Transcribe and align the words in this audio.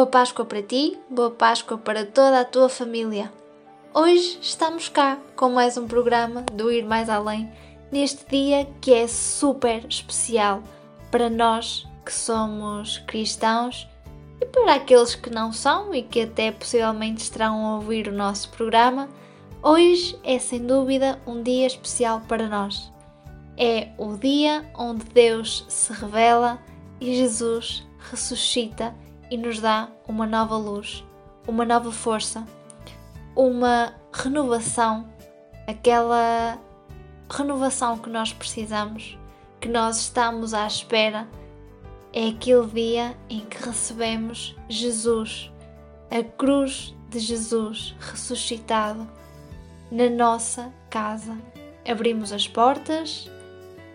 Boa 0.00 0.08
Páscoa! 0.08 0.46
Para 0.46 0.62
ti, 0.62 0.98
boa 1.10 1.30
Páscoa 1.30 1.76
para 1.76 2.06
toda 2.06 2.40
a 2.40 2.44
tua 2.46 2.70
família. 2.70 3.30
Hoje 3.92 4.38
estamos 4.40 4.88
cá 4.88 5.18
com 5.36 5.50
mais 5.50 5.76
um 5.76 5.86
programa 5.86 6.40
do 6.54 6.72
Ir 6.72 6.86
Mais 6.86 7.10
Além, 7.10 7.52
neste 7.92 8.24
dia 8.24 8.66
que 8.80 8.94
é 8.94 9.06
super 9.06 9.84
especial 9.86 10.62
para 11.10 11.28
nós 11.28 11.86
que 12.02 12.14
somos 12.14 12.96
cristãos 13.06 13.86
e 14.40 14.46
para 14.46 14.76
aqueles 14.76 15.14
que 15.14 15.28
não 15.28 15.52
são 15.52 15.94
e 15.94 16.02
que 16.02 16.22
até 16.22 16.50
possivelmente 16.50 17.20
estarão 17.20 17.66
a 17.66 17.74
ouvir 17.74 18.08
o 18.08 18.16
nosso 18.16 18.48
programa. 18.52 19.06
Hoje 19.62 20.18
é 20.24 20.38
sem 20.38 20.64
dúvida 20.64 21.20
um 21.26 21.42
dia 21.42 21.66
especial 21.66 22.22
para 22.26 22.48
nós. 22.48 22.90
É 23.54 23.88
o 23.98 24.16
dia 24.16 24.64
onde 24.74 25.04
Deus 25.04 25.66
se 25.68 25.92
revela 25.92 26.58
e 26.98 27.14
Jesus 27.14 27.86
ressuscita 28.10 28.94
e 29.30 29.36
nos 29.36 29.60
dá 29.60 29.88
uma 30.08 30.26
nova 30.26 30.56
luz, 30.56 31.04
uma 31.46 31.64
nova 31.64 31.92
força, 31.92 32.44
uma 33.36 33.94
renovação, 34.12 35.08
aquela 35.66 36.58
renovação 37.30 37.96
que 37.96 38.10
nós 38.10 38.32
precisamos, 38.32 39.16
que 39.60 39.68
nós 39.68 39.98
estamos 39.98 40.52
à 40.52 40.66
espera. 40.66 41.28
É 42.12 42.28
aquele 42.28 42.66
dia 42.66 43.16
em 43.28 43.40
que 43.40 43.64
recebemos 43.64 44.56
Jesus, 44.68 45.50
a 46.10 46.24
cruz 46.24 46.92
de 47.08 47.20
Jesus 47.20 47.94
ressuscitado 48.00 49.08
na 49.92 50.10
nossa 50.10 50.72
casa. 50.88 51.38
Abrimos 51.88 52.32
as 52.32 52.48
portas, 52.48 53.30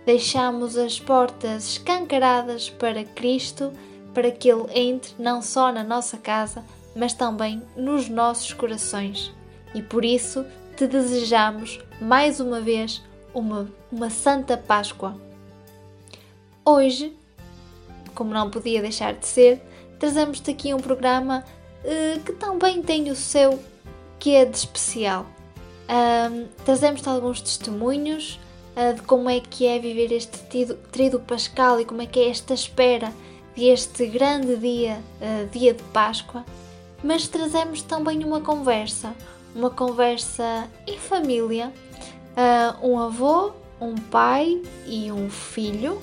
deixamos 0.05 0.77
as 0.77 0.97
portas 0.97 1.71
escancaradas 1.71 2.69
para 2.69 3.03
Cristo 3.03 3.73
para 4.15 4.31
que 4.31 4.49
Ele 4.49 4.65
entre 4.73 5.13
não 5.19 5.41
só 5.41 5.71
na 5.71 5.83
nossa 5.83 6.17
casa, 6.17 6.63
mas 6.95 7.13
também 7.13 7.61
nos 7.75 8.07
nossos 8.07 8.53
corações. 8.53 9.31
E 9.75 9.81
por 9.81 10.05
isso 10.05 10.45
te 10.77 10.87
desejamos 10.87 11.79
mais 11.99 12.39
uma 12.39 12.61
vez 12.61 13.03
uma, 13.33 13.69
uma 13.91 14.09
Santa 14.09 14.57
Páscoa. 14.57 15.19
Hoje, 16.63 17.13
como 18.15 18.33
não 18.33 18.49
podia 18.49 18.81
deixar 18.81 19.13
de 19.13 19.27
ser, 19.27 19.61
trazemos-te 19.99 20.49
aqui 20.49 20.73
um 20.73 20.79
programa 20.79 21.43
uh, 21.83 22.19
que 22.21 22.31
também 22.31 22.81
tem 22.81 23.11
o 23.11 23.15
seu 23.15 23.59
que 24.17 24.33
é 24.33 24.45
de 24.45 24.55
especial. 24.55 25.25
Um, 25.87 26.47
Trazemos-te 26.63 27.07
alguns 27.09 27.41
testemunhos 27.41 28.39
uh, 28.77 28.93
de 28.95 29.01
como 29.01 29.29
é 29.29 29.41
que 29.41 29.67
é 29.67 29.77
viver 29.77 30.11
este 30.13 30.39
trido 30.91 31.19
pascal 31.19 31.81
e 31.81 31.85
como 31.85 32.01
é 32.01 32.05
que 32.05 32.19
é 32.19 32.29
esta 32.29 32.53
espera 32.53 33.13
deste 33.55 34.05
grande 34.07 34.57
dia, 34.57 34.99
uh, 35.21 35.47
dia 35.49 35.73
de 35.73 35.83
Páscoa, 35.83 36.45
mas 37.03 37.27
trazemos 37.27 37.81
também 37.81 38.23
uma 38.23 38.41
conversa, 38.41 39.15
uma 39.55 39.69
conversa 39.69 40.67
em 40.85 40.97
família, 40.97 41.71
uh, 42.35 42.87
um 42.87 42.99
avô, 42.99 43.51
um 43.79 43.95
pai 43.95 44.61
e 44.85 45.11
um 45.11 45.29
filho 45.29 46.01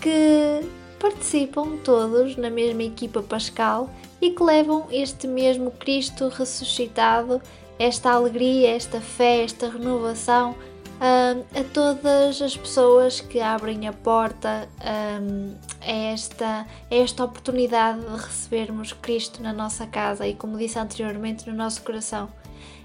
que 0.00 0.66
participam 0.98 1.76
todos 1.84 2.36
na 2.36 2.50
mesma 2.50 2.82
equipa 2.82 3.22
pascal 3.22 3.90
e 4.20 4.30
que 4.30 4.42
levam 4.42 4.86
este 4.90 5.26
mesmo 5.26 5.70
Cristo 5.70 6.28
ressuscitado, 6.28 7.40
esta 7.78 8.10
alegria, 8.10 8.76
esta 8.76 9.00
fé, 9.00 9.42
esta 9.42 9.68
renovação 9.68 10.54
a 11.00 11.64
todas 11.72 12.42
as 12.42 12.54
pessoas 12.54 13.20
que 13.20 13.40
abrem 13.40 13.88
a 13.88 13.92
porta 13.92 14.68
a, 14.80 15.90
esta, 15.90 16.66
a 16.90 16.94
esta 16.94 17.24
oportunidade 17.24 18.00
de 18.00 18.16
recebermos 18.16 18.92
Cristo 18.92 19.42
na 19.42 19.52
nossa 19.52 19.86
casa 19.86 20.26
e, 20.26 20.34
como 20.34 20.58
disse 20.58 20.78
anteriormente, 20.78 21.48
no 21.48 21.56
nosso 21.56 21.82
coração. 21.82 22.28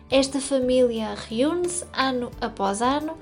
Esta 0.09 0.39
família 0.39 1.13
reúne-se 1.27 1.85
ano 1.91 2.31
após 2.39 2.81
ano 2.81 3.17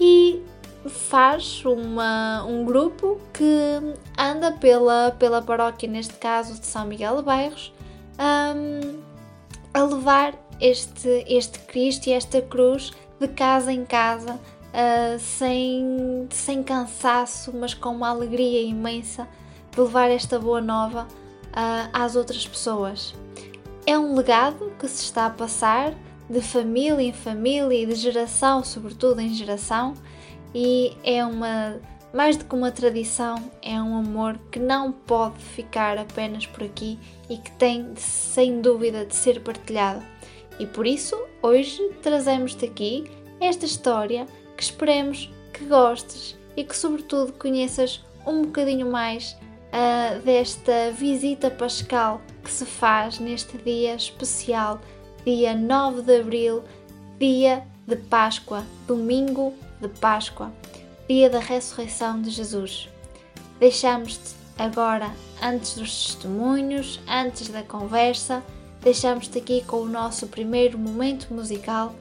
e 0.00 0.42
faz 0.88 1.64
uma, 1.64 2.44
um 2.44 2.64
grupo 2.64 3.20
que 3.32 3.94
anda 4.18 4.50
pela, 4.52 5.14
pela 5.16 5.40
paróquia, 5.40 5.88
neste 5.88 6.14
caso 6.14 6.58
de 6.58 6.66
São 6.66 6.86
Miguel 6.86 7.18
de 7.18 7.22
Bairros, 7.22 7.72
um, 8.18 8.98
a 9.72 9.82
levar 9.84 10.34
este, 10.60 11.24
este 11.28 11.60
Cristo 11.60 12.08
e 12.08 12.12
esta 12.12 12.42
cruz 12.42 12.92
de 13.22 13.28
casa 13.28 13.72
em 13.72 13.84
casa, 13.84 14.34
uh, 14.34 15.18
sem, 15.18 16.26
sem 16.30 16.62
cansaço, 16.62 17.52
mas 17.54 17.72
com 17.72 17.90
uma 17.90 18.08
alegria 18.08 18.60
imensa 18.62 19.28
de 19.70 19.80
levar 19.80 20.10
esta 20.10 20.38
boa 20.38 20.60
nova 20.60 21.06
uh, 21.48 21.88
às 21.92 22.16
outras 22.16 22.46
pessoas. 22.46 23.14
É 23.86 23.98
um 23.98 24.14
legado 24.14 24.72
que 24.78 24.88
se 24.88 25.04
está 25.04 25.26
a 25.26 25.30
passar 25.30 25.94
de 26.28 26.40
família 26.40 27.02
em 27.02 27.12
família 27.12 27.82
e 27.82 27.86
de 27.86 27.94
geração, 27.94 28.64
sobretudo 28.64 29.20
em 29.20 29.32
geração, 29.32 29.94
e 30.54 30.96
é 31.04 31.24
uma 31.24 31.80
mais 32.12 32.36
do 32.36 32.44
que 32.44 32.54
uma 32.54 32.70
tradição, 32.70 33.50
é 33.62 33.80
um 33.80 33.96
amor 33.96 34.38
que 34.50 34.58
não 34.58 34.92
pode 34.92 35.38
ficar 35.38 35.96
apenas 35.96 36.46
por 36.46 36.62
aqui 36.62 36.98
e 37.28 37.38
que 37.38 37.50
tem 37.52 37.94
sem 37.96 38.60
dúvida 38.60 39.06
de 39.06 39.16
ser 39.16 39.40
partilhado. 39.40 40.11
E 40.58 40.66
por 40.66 40.86
isso, 40.86 41.16
hoje 41.42 41.82
trazemos-te 42.02 42.64
aqui 42.64 43.10
esta 43.40 43.64
história 43.66 44.26
que 44.56 44.62
esperemos 44.62 45.30
que 45.52 45.64
gostes 45.64 46.36
e 46.56 46.64
que, 46.64 46.76
sobretudo, 46.76 47.32
conheças 47.32 48.04
um 48.26 48.42
bocadinho 48.42 48.90
mais 48.90 49.36
uh, 49.72 50.20
desta 50.22 50.90
visita 50.92 51.50
pascal 51.50 52.20
que 52.44 52.50
se 52.50 52.64
faz 52.64 53.18
neste 53.18 53.56
dia 53.58 53.94
especial, 53.94 54.80
dia 55.24 55.54
9 55.54 56.02
de 56.02 56.20
abril, 56.20 56.62
dia 57.18 57.64
de 57.86 57.96
Páscoa, 57.96 58.64
domingo 58.86 59.54
de 59.80 59.88
Páscoa, 59.88 60.52
dia 61.08 61.28
da 61.28 61.40
ressurreição 61.40 62.20
de 62.20 62.30
Jesus. 62.30 62.88
Deixamos-te 63.58 64.34
agora, 64.58 65.10
antes 65.42 65.74
dos 65.74 66.06
testemunhos, 66.06 67.00
antes 67.08 67.48
da 67.48 67.62
conversa, 67.62 68.42
deixamos-te 68.82 69.38
aqui 69.38 69.62
com 69.66 69.78
o 69.78 69.88
nosso 69.88 70.26
primeiro 70.26 70.78
momento 70.78 71.32
musical 71.32 71.94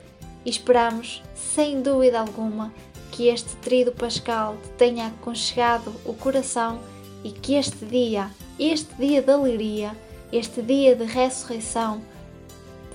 e 0.43 0.49
esperamos, 0.49 1.21
sem 1.35 1.81
dúvida 1.81 2.19
alguma, 2.19 2.73
que 3.11 3.27
este 3.27 3.55
trido 3.57 3.91
pascal 3.91 4.57
te 4.63 4.69
tenha 4.69 5.07
aconchegado 5.07 5.93
o 6.05 6.13
coração 6.13 6.79
e 7.23 7.31
que 7.31 7.55
este 7.55 7.85
dia, 7.85 8.31
este 8.57 8.93
dia 8.95 9.21
de 9.21 9.31
alegria, 9.31 9.95
este 10.31 10.61
dia 10.61 10.95
de 10.95 11.03
ressurreição, 11.03 12.01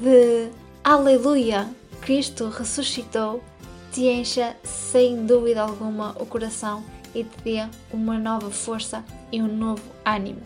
de 0.00 0.50
Aleluia, 0.82 1.68
Cristo 2.00 2.48
ressuscitou, 2.48 3.42
te 3.92 4.06
encha 4.06 4.56
sem 4.64 5.26
dúvida 5.26 5.62
alguma 5.62 6.14
o 6.20 6.26
coração 6.26 6.82
e 7.14 7.24
te 7.24 7.36
dê 7.44 7.68
uma 7.92 8.18
nova 8.18 8.50
força 8.50 9.04
e 9.32 9.40
um 9.40 9.48
novo 9.48 9.82
ânimo. 10.04 10.40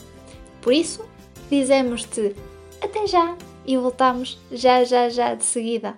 Por 0.60 0.72
isso, 0.72 1.04
dizemos-te 1.50 2.34
até 2.82 3.06
já 3.06 3.36
e 3.66 3.76
voltamos 3.76 4.38
já 4.50 4.84
já 4.84 5.08
já 5.08 5.34
de 5.34 5.44
seguida. 5.44 5.94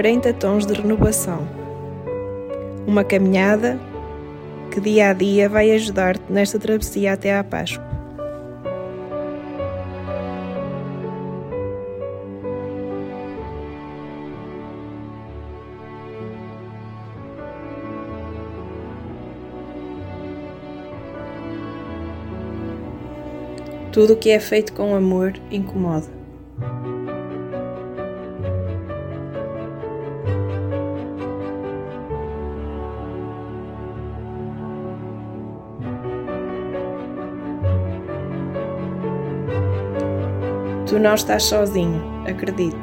40 0.00 0.32
tons 0.32 0.64
de 0.64 0.72
renovação. 0.72 1.46
Uma 2.86 3.04
caminhada 3.04 3.78
que 4.72 4.80
dia 4.80 5.10
a 5.10 5.12
dia 5.12 5.46
vai 5.46 5.70
ajudar-te 5.72 6.22
nesta 6.32 6.58
travessia 6.58 7.12
até 7.12 7.36
à 7.36 7.44
Páscoa. 7.44 7.84
Tudo 23.92 24.14
o 24.14 24.16
que 24.16 24.30
é 24.30 24.40
feito 24.40 24.72
com 24.72 24.94
amor 24.94 25.34
incomoda. 25.50 26.19
Tu 40.90 40.98
não 40.98 41.14
estás 41.14 41.44
sozinho, 41.44 42.02
acredita. 42.28 42.76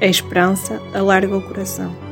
A 0.00 0.06
esperança 0.06 0.80
alarga 0.94 1.36
o 1.36 1.42
coração. 1.42 2.09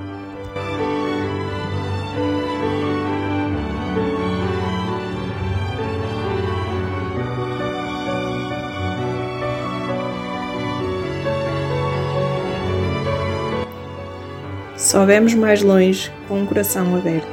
Só 14.88 15.04
vemos 15.04 15.34
mais 15.34 15.60
longe 15.60 16.10
com 16.26 16.40
um 16.40 16.46
coração 16.46 16.96
aberto. 16.96 17.28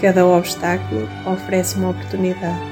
Cada 0.00 0.26
obstáculo 0.26 1.08
oferece 1.24 1.76
uma 1.76 1.90
oportunidade. 1.90 2.69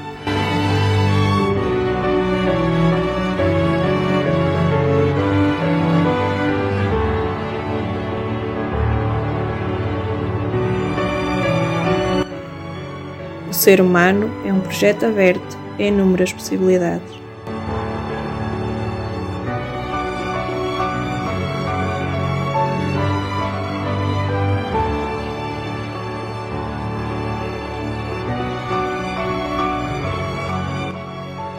Ser 13.59 13.81
humano 13.81 14.31
é 14.45 14.53
um 14.53 14.61
projeto 14.61 15.05
aberto 15.05 15.57
a 15.77 15.81
inúmeras 15.81 16.31
possibilidades. 16.31 17.19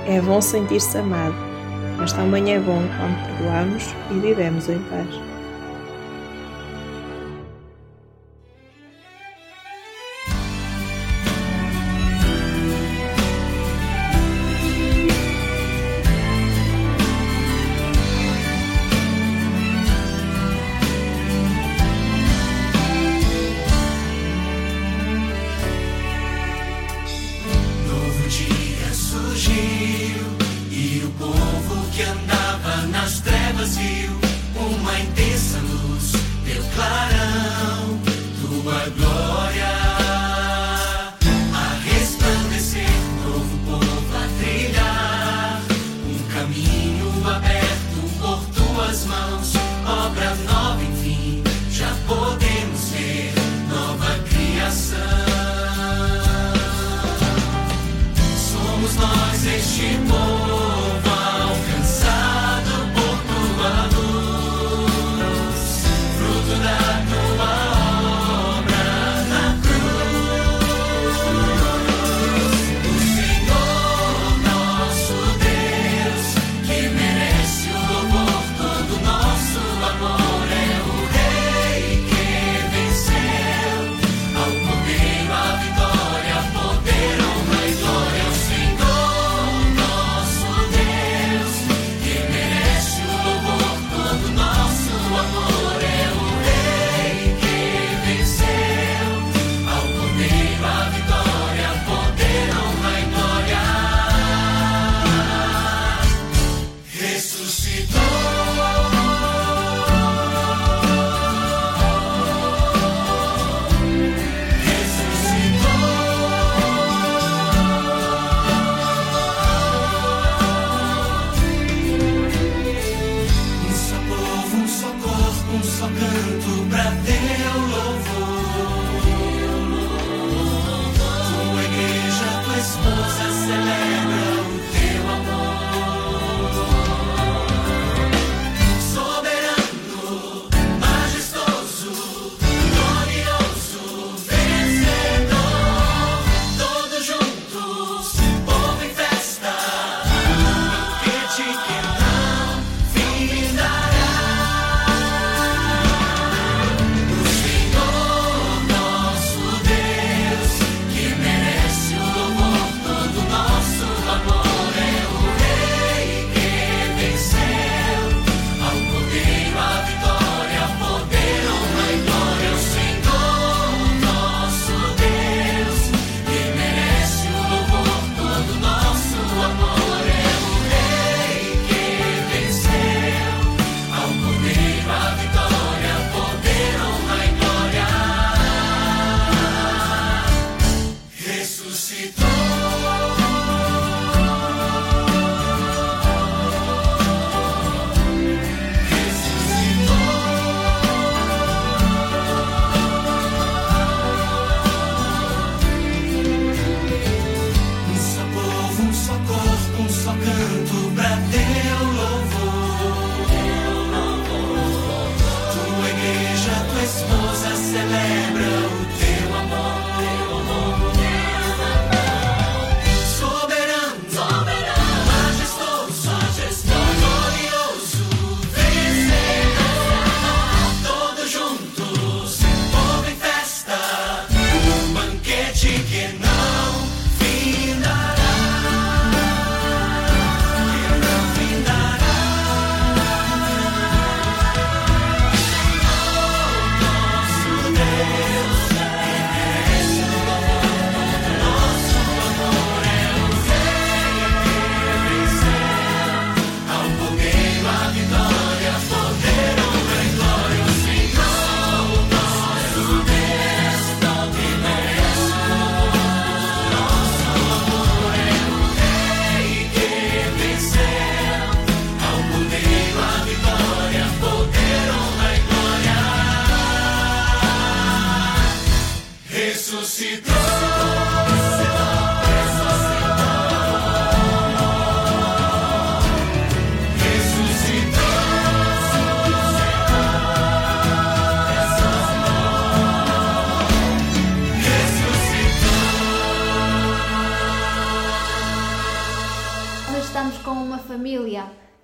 É 0.07 0.23
bom 0.23 0.41
sentir-se 0.41 0.97
amado, 0.97 1.35
mas 1.99 2.15
também 2.15 2.55
é 2.55 2.59
bom 2.59 2.83
quando 2.97 3.27
perdoamos 3.27 3.95
e 4.11 4.15
vivemos 4.15 4.71
em 4.71 4.79
paz. 4.79 5.40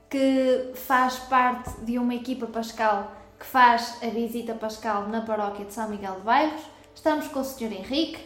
Que 0.09 0.73
faz 0.75 1.19
parte 1.19 1.81
de 1.81 1.99
uma 1.99 2.15
equipa 2.15 2.47
Pascal 2.47 3.13
que 3.39 3.45
faz 3.45 3.99
a 4.03 4.07
visita 4.07 4.55
pascal 4.55 5.09
na 5.09 5.21
paróquia 5.21 5.65
de 5.65 5.73
São 5.73 5.89
Miguel 5.91 6.15
de 6.15 6.21
Bairros. 6.23 6.63
Estamos 6.95 7.29
com 7.29 7.41
o 7.41 7.45
Sr. 7.45 7.73
Henrique, 7.73 8.25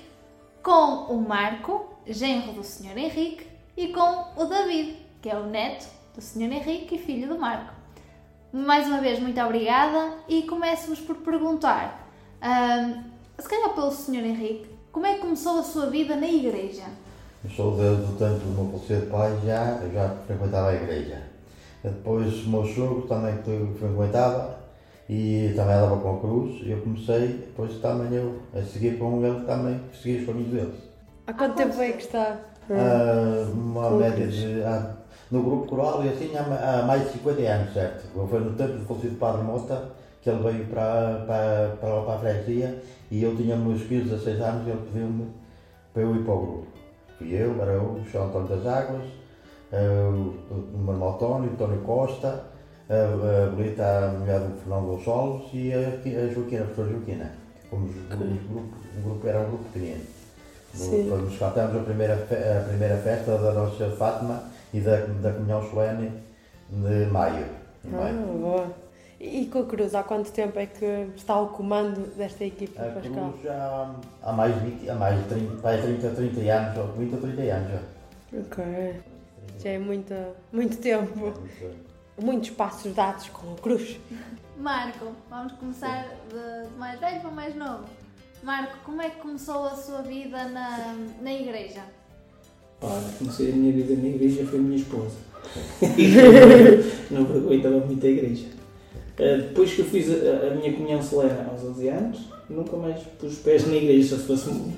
com 0.63 1.13
o 1.13 1.21
Marco, 1.21 1.95
genro 2.07 2.53
do 2.53 2.63
Sr. 2.63 2.97
Henrique, 2.97 3.47
e 3.77 3.89
com 3.89 4.25
o 4.37 4.45
David, 4.45 4.97
que 5.21 5.29
é 5.29 5.37
o 5.37 5.47
neto 5.47 5.87
do 6.15 6.23
Sr. 6.23 6.53
Henrique 6.53 6.95
e 6.95 6.99
filho 6.99 7.29
do 7.29 7.39
Marco. 7.39 7.73
Mais 8.53 8.87
uma 8.87 9.01
vez, 9.01 9.19
muito 9.19 9.41
obrigada 9.41 10.15
e 10.29 10.43
começo-vos 10.43 11.01
por 11.01 11.17
perguntar, 11.17 12.09
se 13.39 13.49
calhar 13.49 13.75
pelo 13.75 13.91
Sr. 13.91 14.25
Henrique, 14.25 14.71
como 14.93 15.07
é 15.07 15.15
que 15.15 15.21
começou 15.21 15.59
a 15.59 15.63
sua 15.63 15.87
vida 15.87 16.15
na 16.17 16.27
igreja? 16.27 16.85
Eu 17.43 17.51
sou 17.51 17.77
desde 17.77 18.05
o 18.05 18.17
tempo 18.17 18.39
do 18.39 18.51
meu 18.51 18.79
falecido 18.79 19.11
pai, 19.11 19.39
já, 19.45 19.81
já 19.93 20.17
frequentava 20.27 20.71
a 20.71 20.75
igreja. 20.75 21.23
Depois 21.83 22.45
o 22.47 22.51
meu 22.51 22.65
sogro 22.65 23.03
também 23.03 23.37
que 23.39 23.79
frequentava 23.79 24.59
e 25.09 25.53
também 25.57 25.75
andava 25.75 25.97
com 25.97 26.17
a 26.17 26.21
cruz 26.21 26.61
e 26.63 26.71
eu 26.71 26.81
comecei, 26.83 27.29
depois 27.29 27.75
também 27.81 28.13
eu 28.17 28.39
a 28.55 28.63
seguir 28.63 28.99
com 28.99 29.25
ele 29.25 29.41
também, 29.47 29.81
segui 29.93 30.21
os 30.21 30.27
caminhos 30.27 30.51
deles. 30.51 30.75
Há 31.27 31.33
quanto 31.33 31.57
tempo 31.57 31.81
é 31.81 31.93
que 31.93 32.03
está? 32.03 32.39
Ah, 32.71 33.51
uma 33.53 33.89
Com 33.89 33.97
média 33.97 34.27
cruz. 34.27 34.35
de. 34.35 34.63
ah, 34.63 34.95
no 35.31 35.43
grupo 35.43 35.67
coral 35.69 36.05
e 36.05 36.09
assim 36.09 36.33
há, 36.37 36.81
há 36.81 36.83
mais 36.87 37.05
de 37.05 37.13
50 37.15 37.41
anos, 37.43 37.73
certo? 37.73 38.07
Foi 38.29 38.41
no 38.41 38.53
tempo 38.53 38.73
do 38.75 38.85
falecido 38.85 39.17
Padre 39.17 39.43
Mota 39.43 39.91
que 40.23 40.29
ele 40.29 40.43
veio 40.43 40.67
para, 40.67 41.25
para, 41.27 41.77
para 41.81 41.89
lá 41.89 42.03
para 42.03 42.15
a 42.15 42.19
freguesia 42.19 42.83
e 43.11 43.23
eu 43.23 43.35
tinha 43.37 43.57
meus 43.57 43.83
15, 43.83 44.11
16 44.11 44.41
anos 44.41 44.67
e 44.67 44.71
ele 44.71 44.81
pediu-me 44.93 45.29
para 45.95 46.03
eu 46.03 46.15
ir 46.15 46.25
para 46.25 46.35
o 46.35 46.41
grupo. 46.41 46.67
Fui 47.19 47.33
eu, 47.33 47.61
era 47.63 47.73
eu, 47.73 47.83
o 47.83 48.05
João 48.05 48.27
António 48.29 48.49
das 48.49 48.67
Águas, 48.67 49.05
o, 49.73 50.35
o 50.75 50.79
meu 50.79 50.95
irmão 50.95 51.15
António, 51.15 51.51
o 51.51 51.53
António 51.53 51.81
Costa, 51.81 52.45
a, 52.89 53.47
a 53.47 53.51
Belita, 53.51 53.85
a 53.85 54.09
mulher 54.19 54.41
do 54.41 54.57
Fernando 54.61 54.87
Gonçalves 54.87 55.49
e 55.53 55.73
a, 55.73 55.79
a 55.79 56.29
Joaquina, 56.29 56.63
a 56.63 56.65
professora 56.65 56.89
Joaquina. 56.91 57.33
Fomos 57.71 57.91
um 57.95 58.17
grupo, 58.17 58.77
um 58.99 59.03
grupo, 59.03 59.29
era 59.29 59.41
um 59.41 59.49
grupo 59.49 59.65
pequenino. 59.65 60.05
Sim. 60.75 61.05
No, 61.05 61.19
nós 61.19 61.39
cantamos 61.39 61.77
a 61.77 61.85
primeira, 61.85 62.15
a 62.15 62.69
primeira 62.69 62.97
festa 62.99 63.39
da 63.39 63.53
Nossa 63.53 63.91
Fátima 63.91 64.43
e 64.73 64.81
da, 64.81 64.97
da 64.97 65.33
Comunhão 65.33 65.63
Solene 65.71 66.13
de 66.69 67.07
maio. 67.07 67.47
Ah, 67.93 68.13
boa. 68.39 68.67
E 69.21 69.47
com 69.47 69.61
a 69.61 69.65
Cruz, 69.67 69.95
há 69.95 70.03
quanto 70.03 70.33
tempo 70.33 70.59
é 70.59 70.67
que 70.67 71.11
está 71.15 71.35
ao 71.35 71.49
comando 71.49 72.15
desta 72.17 72.45
equipa 72.45 72.81
A 72.81 72.87
Pascal? 72.87 73.31
Cruz 73.31 73.43
já 73.45 73.95
há 74.23 74.33
mais 74.33 74.55
de 74.55 74.61
20, 74.71 74.91
há 74.91 74.95
mais 74.95 75.19
de 75.19 75.25
30, 75.29 75.57
vai 75.57 75.83
30, 75.83 76.11
30 76.11 76.41
anos, 76.41 76.79
ou 76.79 76.87
20 76.97 77.15
ou 77.15 77.21
30 77.21 77.43
anos 77.43 77.71
já. 77.71 77.81
Ok. 78.39 79.01
Já 79.63 79.71
é 79.71 79.79
muita, 79.79 80.35
muito 80.53 80.77
tempo. 80.79 81.33
Muitos 82.21 82.51
passos 82.51 82.95
dados 82.95 83.29
com 83.29 83.53
a 83.53 83.57
Cruz. 83.57 83.97
Marco, 84.59 85.07
vamos 85.31 85.53
começar 85.55 86.07
de, 86.29 86.69
de 86.69 86.79
mais 86.79 87.01
velho 87.01 87.21
para 87.21 87.31
mais 87.31 87.55
novo. 87.57 87.85
Marco, 88.43 88.77
como 88.85 89.01
é 89.03 89.09
que 89.11 89.17
começou 89.21 89.65
a 89.67 89.75
sua 89.75 90.03
vida 90.03 90.45
na, 90.49 90.95
na 91.23 91.33
igreja? 91.33 91.81
Olha, 92.83 93.05
comecei 93.19 93.53
a 93.53 93.55
minha 93.55 93.73
vida 93.73 93.95
na 94.01 94.09
igreja 94.09 94.45
foi 94.47 94.59
a 94.59 94.63
minha 94.63 94.77
esposa. 94.77 95.17
não 97.11 97.27
frequentava 97.27 97.79
muito 97.87 98.05
a 98.07 98.09
igreja. 98.09 98.47
Eh, 99.19 99.37
Depois 99.39 99.73
que 99.75 99.81
eu 99.81 99.85
fiz 99.87 100.09
a, 100.11 100.49
a 100.49 100.55
minha 100.55 100.73
comunhão 100.73 101.03
solene 101.03 101.39
aos 101.51 101.63
11 101.65 101.89
anos, 101.89 102.21
nunca 102.49 102.77
mais 102.77 103.03
pus 103.19 103.33
os 103.33 103.39
pés 103.41 103.67
na 103.67 103.75
igreja, 103.77 104.17
só 104.17 104.21
se 104.21 104.27
fosse 104.27 104.49
um, 104.51 104.73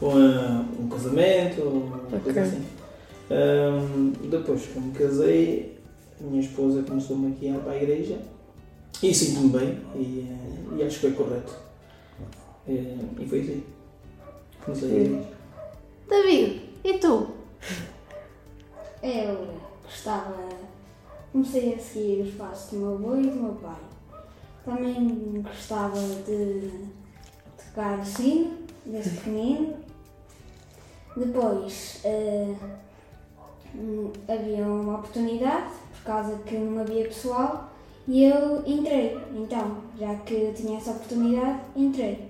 uma- 0.00 0.66
um 0.80 0.88
casamento 0.88 1.62
ou 1.62 1.72
uma 1.72 1.98
coisa 2.20 2.30
Ok. 2.30 2.42
assim. 2.42 2.62
Ahm, 3.30 4.12
depois 4.30 4.62
me 4.76 4.92
casei, 4.92 5.78
a 6.20 6.24
minha 6.24 6.40
esposa 6.40 6.82
começou-me 6.82 7.26
a 7.26 7.30
guiar 7.38 7.58
para 7.60 7.72
a 7.72 7.76
igreja 7.82 8.20
e 9.02 9.12
sinto-me 9.12 9.48
bem 9.48 9.80
e, 9.96 10.28
eh, 10.28 10.76
e 10.76 10.82
acho 10.84 11.00
que 11.00 11.08
foi 11.08 11.12
correto. 11.12 11.54
Eh, 12.68 12.96
E 13.20 13.26
foi 13.26 13.40
assim. 13.40 13.64
Comecei 14.64 14.90
a 14.90 14.94
igreja. 14.94 15.28
David, 16.08 16.62
e 16.84 16.98
tu? 16.98 17.28
Eu 19.02 19.48
gostava, 19.82 20.36
comecei 21.32 21.74
a 21.74 21.78
seguir 21.78 22.22
os 22.22 22.34
passos 22.34 22.70
do 22.72 22.78
meu 22.78 22.94
avô 22.94 23.16
e 23.16 23.26
do 23.26 23.36
meu 23.36 23.54
pai. 23.54 23.76
Também 24.64 25.42
gostava 25.42 25.98
de 26.26 26.70
tocar 27.56 28.00
o 28.00 28.04
sino, 28.04 28.58
desde 28.84 29.10
pequenino. 29.10 29.74
Depois 31.16 32.00
hum, 32.04 32.56
havia 34.28 34.64
uma 34.66 34.98
oportunidade, 34.98 35.70
por 35.96 36.04
causa 36.04 36.36
que 36.44 36.56
não 36.56 36.82
havia 36.82 37.04
pessoal, 37.04 37.70
e 38.08 38.24
eu 38.24 38.62
entrei. 38.66 39.18
Então, 39.34 39.78
já 39.98 40.14
que 40.16 40.34
eu 40.34 40.54
tinha 40.54 40.78
essa 40.78 40.92
oportunidade, 40.92 41.60
entrei. 41.74 42.28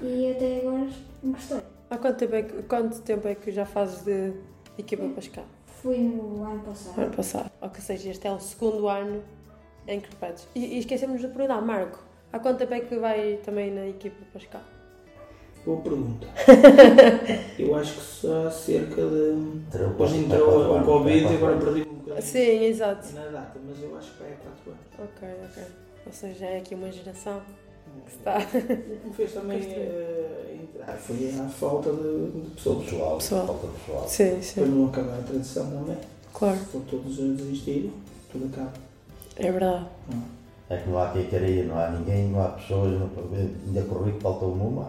E 0.00 0.30
até 0.30 0.60
agora 0.60 0.88
gostei. 1.22 1.60
Há 1.90 1.98
quanto 1.98 2.18
tempo 2.18 2.34
é 2.34 2.42
que, 2.42 2.62
quanto 2.62 3.00
tempo 3.02 3.28
é 3.28 3.34
que 3.34 3.50
já 3.52 3.64
fazes 3.64 4.02
de 4.04 4.32
equipa 4.78 5.08
Pascal? 5.14 5.44
Fui 5.66 5.98
no 5.98 6.44
ano 6.44 6.60
passado. 6.60 7.00
Ano 7.00 7.14
passado. 7.14 7.50
Ou 7.60 7.70
que 7.70 7.82
seja, 7.82 8.10
este 8.10 8.26
é 8.26 8.32
o 8.32 8.40
segundo 8.40 8.88
ano 8.88 9.22
em 9.86 10.00
que 10.00 10.10
repetes. 10.10 10.48
E, 10.54 10.60
e 10.60 10.78
esquecemos 10.78 11.20
de 11.20 11.28
perguntar, 11.28 11.60
Marco, 11.60 11.98
há 12.32 12.38
quanto 12.38 12.58
tempo 12.58 12.74
é 12.74 12.80
que 12.80 12.96
vai 12.96 13.38
também 13.44 13.70
na 13.70 13.86
equipa 13.86 14.24
Pascal? 14.32 14.62
Boa 15.64 15.80
pergunta. 15.80 16.26
Eu 17.58 17.74
acho 17.74 17.94
que 17.94 18.00
só 18.02 18.46
há 18.46 18.50
cerca 18.50 18.96
de. 19.02 19.60
Depois 19.72 20.12
entrou 20.12 20.78
o 20.78 20.84
Covid 20.84 21.24
e 21.24 21.36
agora 21.36 21.56
perdi-me 21.56 21.86
um 21.90 21.94
bocadinho 21.94 22.22
Sim, 22.22 22.64
exato. 22.64 23.14
na 23.14 23.24
data, 23.28 23.58
mas 23.66 23.82
eu 23.82 23.96
acho 23.96 24.12
que 24.12 24.22
vai 24.22 24.32
a 24.32 24.36
4 24.36 24.70
anos. 24.70 25.10
Ok, 25.16 25.28
ok. 25.50 25.62
Ou 26.06 26.12
seja, 26.12 26.44
é 26.46 26.58
aqui 26.58 26.74
uma 26.74 26.92
geração 26.92 27.40
que 28.06 28.12
está. 28.12 28.38
O 28.38 29.00
que 29.00 29.08
me 29.08 29.14
fez 29.14 29.32
também 29.32 29.58
eh, 29.62 30.56
entrar 30.62 30.92
foi 30.98 31.30
a 31.30 31.48
falta 31.48 31.90
de, 31.92 32.30
de 32.30 32.50
pessoas. 32.50 32.84
Pessoal, 32.84 33.16
Pessoal. 33.16 33.46
falta 33.46 33.66
de 33.66 33.72
pessoal. 33.78 34.08
Sim, 34.08 34.30
Para 34.30 34.42
sim. 34.42 34.60
não 34.66 34.86
acabar 34.88 35.18
a 35.18 35.22
tradição 35.22 35.70
também. 35.70 35.96
Claro, 36.34 36.56
Foram 36.58 36.84
todos 36.84 37.18
a 37.18 37.22
desistir, 37.22 37.90
tudo 38.30 38.46
acaba. 38.52 38.72
é 39.36 39.50
verdade. 39.50 39.86
É 40.68 40.76
que 40.76 40.88
não 40.90 40.98
há 40.98 41.08
quem 41.10 41.24
queira 41.26 41.46
ir, 41.48 41.64
não 41.66 41.78
há 41.78 41.90
ninguém, 41.90 42.28
não 42.28 42.42
há 42.42 42.48
pessoas, 42.48 42.92
não, 42.98 43.08
ainda 43.66 43.82
corri 43.82 44.12
que 44.12 44.20
faltou-me 44.20 44.60
uma, 44.62 44.88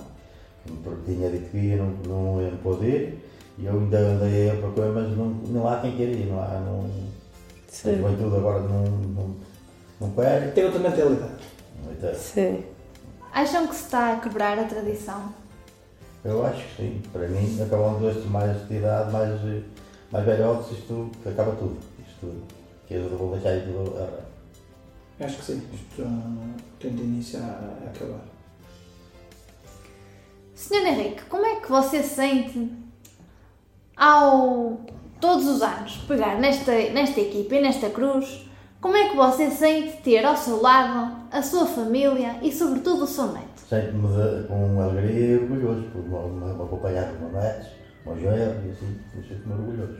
tinha 1.06 1.30
dito 1.30 1.49
que 1.51 1.58
ia, 1.58 1.78
não, 1.78 1.89
não 2.08 2.41
ia 2.41 2.51
poder, 2.58 3.19
e 3.58 3.65
eu 3.65 3.73
ainda 3.73 3.97
andei 3.97 4.49
a 4.49 4.56
procurar, 4.56 4.89
mas 4.91 5.17
não, 5.17 5.28
não 5.28 5.67
há 5.67 5.80
quem 5.82 5.95
queira 5.95 6.12
ir, 6.12 6.25
não 6.28 6.41
há, 6.41 6.47
não, 6.60 6.86
a 6.86 7.71
Sim. 7.71 7.97
juventude 7.97 8.36
agora 8.36 8.60
não, 8.62 8.84
não, 8.84 9.36
não 10.01 10.12
quer, 10.12 10.54
Tem 10.54 10.65
outra 10.65 10.80
mentalidade. 10.80 11.34
então, 11.91 12.13
Sim. 12.15 12.63
Acham 13.34 13.67
que 13.67 13.75
se 13.75 13.84
está 13.84 14.13
a 14.13 14.19
quebrar 14.19 14.58
a 14.58 14.63
tradição? 14.63 15.34
eu 16.23 16.43
acho 16.43 16.63
que 16.69 16.75
sim, 16.82 17.01
para 17.13 17.28
mim, 17.28 17.62
acabando 17.62 18.10
estes 18.10 18.25
mais 18.25 18.67
de 18.67 18.78
idade, 18.78 19.12
mais, 19.12 19.39
mais 20.12 20.25
velhotes, 20.25 20.71
isto 20.71 21.12
acaba 21.25 21.51
tudo, 21.51 21.78
isto, 22.08 22.34
que 22.88 22.95
eu 22.95 23.10
vou 23.17 23.32
deixar 23.38 23.62
tudo 23.63 23.93
a 23.97 24.25
Acho 25.23 25.38
que 25.38 25.45
sim. 25.45 25.62
Isto 25.73 26.04
tende 26.80 27.01
a 27.01 27.06
iniciar 27.06 27.41
a 27.86 27.89
acabar. 27.89 28.19
Senhor 30.55 30.85
Henrique, 30.87 31.25
como 31.25 31.45
é 31.45 31.55
que 31.59 31.69
você 31.69 32.01
sente 32.01 32.71
ao 33.95 34.79
todos 35.19 35.45
os 35.47 35.61
anos 35.61 35.97
pegar 36.07 36.39
nesta, 36.39 36.71
nesta 36.91 37.19
equipa 37.21 37.55
e 37.55 37.61
nesta 37.61 37.89
cruz? 37.89 38.49
Como 38.81 38.95
é 38.95 39.09
que 39.09 39.15
você 39.15 39.49
sente 39.49 39.97
ter 40.03 40.23
ao 40.25 40.37
seu 40.37 40.61
lado 40.61 41.27
a 41.31 41.41
sua 41.41 41.65
família 41.65 42.37
e 42.41 42.51
sobretudo 42.51 43.03
o 43.03 43.07
seu 43.07 43.27
neto? 43.31 43.45
Sinto-me 43.67 44.07
de- 44.09 44.47
com 44.47 44.79
alegria 44.81 45.35
e 45.35 45.37
orgulhoso 45.39 45.83
por 45.91 46.03
me, 46.03 46.51
acompanhar 46.51 47.07
com 47.07 47.25
os 47.25 47.31
meus 47.31 47.43
netos, 47.43 47.67
meus 48.05 48.21
e 48.21 48.27
assim, 48.71 48.99
me 49.15 49.23
sinto-me 49.27 49.53
orgulhoso. 49.53 49.97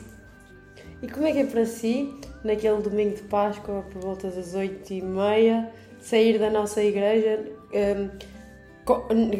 E 1.01 1.07
como 1.07 1.25
é 1.25 1.31
que 1.31 1.39
é 1.39 1.45
para 1.45 1.65
si, 1.65 2.13
naquele 2.43 2.81
domingo 2.81 3.15
de 3.15 3.23
Páscoa, 3.23 3.83
por 3.91 4.01
volta 4.01 4.29
das 4.29 4.53
oito 4.53 4.93
e 4.93 5.01
meia, 5.01 5.69
sair 5.99 6.37
da 6.37 6.49
nossa 6.51 6.81
igreja, 6.83 7.43
hum, 7.73 8.09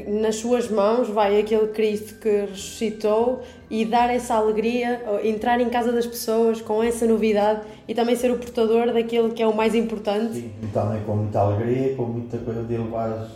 nas 0.08 0.38
suas 0.38 0.70
mãos 0.70 1.08
vai 1.08 1.40
aquele 1.40 1.68
Cristo 1.68 2.16
que 2.16 2.48
ressuscitou 2.48 3.44
e 3.70 3.86
dar 3.86 4.10
essa 4.10 4.34
alegria, 4.34 5.04
entrar 5.24 5.62
em 5.62 5.70
casa 5.70 5.92
das 5.92 6.08
pessoas 6.08 6.62
com 6.62 6.82
essa 6.82 7.06
novidade 7.06 7.62
e 7.88 7.94
também 7.94 8.16
ser 8.16 8.32
o 8.32 8.38
portador 8.38 8.92
daquilo 8.92 9.34
que 9.34 9.44
é 9.44 9.48
o 9.48 9.56
mais 9.56 9.76
importante? 9.76 10.34
Sim, 10.34 10.52
e 10.64 10.68
também 10.68 11.04
com 11.04 11.16
muita 11.16 11.42
alegria, 11.42 11.96
com 11.96 12.04
muita 12.06 12.40
coisa 12.40 12.64
de 12.64 12.76
levar 12.76 13.12
as, 13.12 13.30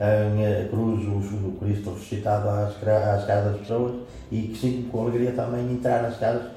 a 0.00 0.68
cruz, 0.68 1.04
o, 1.06 1.52
Cristo 1.60 1.90
ressuscitado 1.90 2.48
às, 2.48 2.74
às 2.76 3.24
casas 3.24 3.52
das 3.52 3.60
pessoas 3.60 3.94
e 4.32 4.42
que 4.42 4.58
sinto 4.58 4.90
com 4.90 5.02
alegria 5.02 5.30
também 5.30 5.70
entrar 5.70 6.02
nas 6.02 6.18
casas 6.18 6.50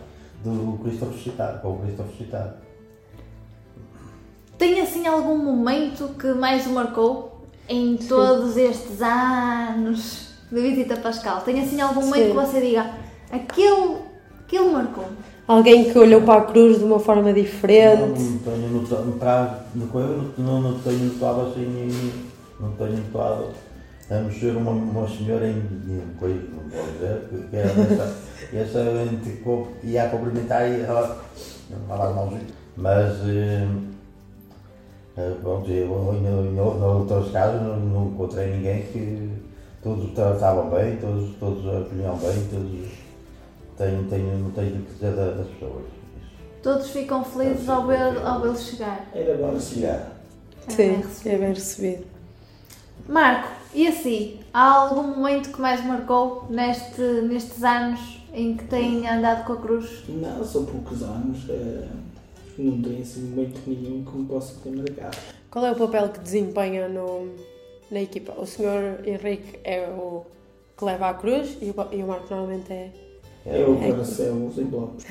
do 0.43 0.79
Cristo 0.81 1.05
ressuscitado, 1.05 1.61
com 1.61 1.73
o 1.73 1.79
Cristo 1.79 2.01
ressuscitado. 2.01 2.53
Tem 4.57 4.81
assim 4.81 5.05
algum 5.05 5.37
momento 5.37 6.15
que 6.17 6.33
mais 6.33 6.65
o 6.65 6.71
marcou 6.71 7.34
em 7.67 7.97
todos 7.97 8.57
estes 8.57 9.01
anos 9.01 10.29
de 10.51 10.61
visita 10.61 10.97
pascal? 10.97 11.41
Tem 11.41 11.59
assim 11.61 11.79
algum 11.81 12.01
momento 12.01 12.27
que 12.27 12.33
você 12.33 12.61
diga 12.61 12.89
aquele, 13.31 13.97
aquele 14.45 14.69
marcou? 14.69 15.05
Alguém 15.47 15.91
que 15.91 15.97
olhou 15.99 16.21
para 16.21 16.41
a 16.41 16.45
cruz 16.45 16.79
de 16.79 16.83
uma 16.83 16.99
forma 16.99 17.31
diferente. 17.31 18.01
Não 18.19 18.39
tenho 18.39 18.69
notado, 18.69 19.11
para 19.19 19.59
de 19.75 19.85
coisa, 19.87 20.23
não, 20.37 20.61
não 20.61 20.79
tenho 20.79 20.99
notado 21.13 21.41
assim, 21.41 22.11
não 22.59 22.71
tenho 22.71 22.97
notado 22.97 23.49
a 24.09 24.15
mexer 24.21 24.55
uma, 24.55 24.71
uma 24.71 25.07
senhora 25.07 25.47
em, 25.47 25.57
em 25.57 26.01
coisa, 26.19 26.39
não 26.51 26.69
vou 26.69 26.91
dizer, 26.93 27.21
que, 27.29 27.47
que 27.49 27.55
era 27.55 27.69
essa, 27.69 28.15
essa 28.53 29.09
co- 29.43 29.67
ia 29.83 30.05
a 30.05 30.09
cumprimentar 30.09 30.67
e 30.67 30.81
ela 30.81 31.23
as 31.89 32.15
mãozinhas. 32.15 32.43
Mas, 32.77 33.13
eh, 33.27 33.67
pronto, 35.41 35.69
eu 35.71 36.13
em, 36.13 36.25
em, 36.25 36.55
em 36.55 36.59
outros 36.59 37.31
casos 37.31 37.61
não, 37.61 37.79
não 37.79 38.07
encontrei 38.07 38.47
ninguém 38.55 38.81
que 38.83 39.29
todos 39.81 40.11
tratavam 40.13 40.69
bem, 40.69 40.97
todos, 40.97 41.35
todos 41.39 41.65
acolhiam 41.67 42.17
bem, 42.17 42.47
todos. 42.49 42.89
Tenho, 43.77 44.03
tenho, 44.09 44.37
não 44.39 44.51
tenho 44.51 44.77
o 44.77 44.81
que 44.83 44.93
dizer 44.93 45.13
da- 45.15 45.31
das 45.31 45.47
pessoas. 45.47 45.83
Todos 46.63 46.89
ficam 46.89 47.23
felizes 47.23 47.67
ao 47.69 47.85
ver, 47.85 48.17
ao 48.25 48.41
vê-lo 48.41 48.57
chegar. 48.57 49.05
Era 49.13 49.35
bom 49.37 49.55
assim. 49.55 49.83
É 49.85 50.05
Sim, 50.69 50.75
bem 50.77 50.95
recebido. 51.01 51.29
é 51.29 51.37
bem 51.37 51.49
recebido. 51.53 52.03
Marco, 53.07 53.49
e 53.73 53.87
assim, 53.87 54.39
há 54.53 54.63
algum 54.71 55.03
momento 55.03 55.51
que 55.51 55.61
mais 55.61 55.85
marcou 55.85 56.45
neste, 56.49 57.01
nestes 57.01 57.63
anos 57.63 58.21
em 58.33 58.55
que 58.57 58.63
tem 58.65 59.07
andado 59.07 59.45
com 59.45 59.53
a 59.53 59.57
cruz? 59.57 60.03
Não, 60.09 60.43
são 60.43 60.65
poucos 60.65 61.03
anos. 61.03 61.45
eh, 61.49 61.87
não 62.61 62.81
tenho 62.81 63.01
assim 63.01 63.21
muito 63.21 63.59
nenhum 63.67 64.03
que 64.03 64.17
me 64.17 64.25
possa 64.25 64.55
ter 64.63 64.71
marcado. 64.71 65.17
Qual 65.51 65.65
é 65.65 65.71
o 65.71 65.75
papel 65.75 66.09
que 66.09 66.19
desempenha 66.19 66.87
no, 66.89 67.33
na 67.91 68.01
equipa? 68.01 68.33
O 68.37 68.45
senhor 68.45 68.99
Henrique 69.05 69.59
é 69.63 69.87
o 69.87 70.25
que 70.77 70.83
leva 70.85 71.09
a 71.09 71.13
cruz 71.13 71.57
e 71.61 71.69
o, 71.69 71.75
e 71.93 72.03
o 72.03 72.07
Marco 72.07 72.25
normalmente 72.29 72.71
é, 72.73 72.91
Eu 73.45 73.75
para 73.77 74.03
ser 74.03 74.31
os 74.31 74.57
envelopes. 74.57 75.05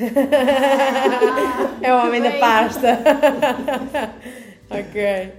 é 1.82 1.94
o 1.94 2.06
homem 2.06 2.20
da 2.22 2.30
Bem. 2.30 2.40
pasta. 2.40 2.98
ok. 4.70 5.32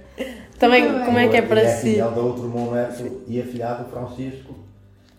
Também, 0.58 0.90
Muito 0.90 1.04
como 1.04 1.18
é 1.18 1.28
que 1.28 1.36
é 1.36 1.40
E 1.40 1.42
para 1.46 1.60
é 1.60 1.68
si? 1.76 1.90
filhão 1.92 2.12
do 2.12 2.26
outro 2.26 2.44
irmão 2.44 2.72
neto 2.72 3.22
e 3.26 3.40
afilhado 3.40 3.90
Francisco, 3.90 4.54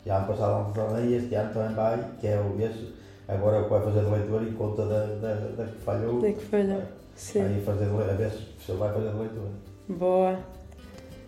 que 0.03 0.09
ano 0.09 0.25
passado 0.27 0.63
não 0.63 0.71
também, 0.73 1.11
e 1.11 1.15
este 1.15 1.35
ano 1.35 1.53
também 1.53 1.75
vai, 1.75 2.03
que 2.19 2.27
é 2.27 2.39
o 2.39 2.59
esse, 2.59 2.93
agora 3.27 3.61
vai 3.67 3.81
fazer 3.81 4.03
de 4.05 4.09
leitor 4.11 4.43
e 4.43 4.51
conta 4.51 4.85
da, 4.85 5.05
da, 5.05 5.33
da 5.57 5.65
que 5.65 5.79
falhou. 5.79 6.21
Da 6.21 6.31
que 6.31 6.45
falhou, 6.45 6.81
sim. 7.15 7.41
Vai 7.41 7.61
fazer 7.61 7.85
a 7.85 8.13
ver 8.13 8.31
se 8.31 8.71
ele 8.71 8.79
vai 8.79 8.93
fazer 8.93 9.11
de 9.11 9.17
leitor. 9.17 9.49
Boa. 9.89 10.39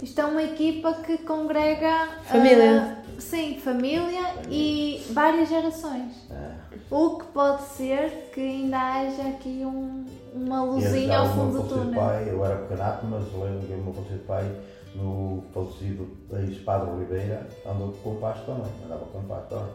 Isto 0.01 0.21
é 0.21 0.25
uma 0.25 0.43
equipa 0.43 0.93
que 0.93 1.17
congrega 1.19 2.07
Família. 2.23 2.81
ah, 2.81 3.19
sim, 3.19 3.59
família 3.59 4.33
e 4.49 5.05
várias 5.11 5.49
gerações. 5.49 6.13
É. 6.31 6.53
O 6.89 7.17
que 7.17 7.25
pode 7.27 7.63
ser 7.63 8.29
que 8.33 8.39
ainda 8.39 8.77
haja 8.77 9.23
aqui 9.27 9.61
um, 9.65 10.05
uma 10.33 10.63
luzinha 10.63 11.17
ao 11.17 11.25
o 11.25 11.27
meu 11.27 11.35
fundo 11.35 11.63
do 11.63 11.67
túnel. 11.67 11.99
pai, 11.99 12.29
eu 12.29 12.45
era 12.45 12.55
pequenato, 12.59 13.05
mas 13.07 13.23
lembro 13.33 13.67
que 13.67 13.73
o 13.73 13.77
meu 13.77 13.93
falecido 13.93 14.23
pai, 14.25 14.51
no 14.95 15.43
falecido 15.53 16.07
ex-padre 16.31 16.91
Oliveira, 16.91 17.45
andou 17.65 17.91
com 18.01 18.11
o 18.13 18.15
pasto 18.15 18.45
também, 18.45 18.71
andava 18.85 19.05
com 19.05 19.19
o 19.19 19.23
pasto 19.23 19.49
também. 19.49 19.73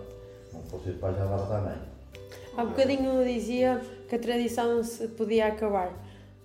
O 0.53 0.57
meu 0.57 0.65
falecido 0.71 0.99
pai 1.01 1.15
já 1.15 1.25
andava 1.25 1.47
também. 1.47 1.94
Há 2.57 2.65
bocadinho 2.65 3.25
dizia 3.25 3.81
que 4.09 4.15
a 4.15 4.19
tradição 4.19 4.83
se 4.85 5.09
podia 5.09 5.47
acabar. 5.49 5.93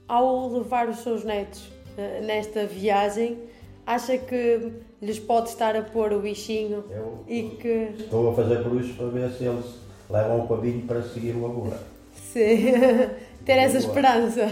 Ao 0.07 0.47
levar 0.51 0.89
os 0.89 0.99
seus 0.99 1.23
netos 1.23 1.69
eh, 1.97 2.21
nesta 2.21 2.65
viagem, 2.65 3.37
acha 3.85 4.17
que 4.17 4.71
lhes 5.01 5.19
pode 5.19 5.49
estar 5.49 5.75
a 5.75 5.83
pôr 5.83 6.11
o 6.13 6.19
bichinho 6.19 6.83
Eu 6.89 7.23
e 7.27 7.43
que 7.61 7.91
estou 7.99 8.31
a 8.31 8.33
fazer 8.33 8.63
por 8.63 8.81
isso 8.81 8.95
para 8.95 9.07
ver 9.07 9.29
se 9.31 9.45
eles 9.45 9.65
levam 10.09 10.39
o 10.39 10.47
pavinho 10.47 10.81
para 10.87 11.03
seguir 11.03 11.35
o 11.35 11.45
avô. 11.45 11.67
sim, 12.13 12.73
ter 13.45 13.53
essa 13.53 13.77
esperança. 13.77 14.47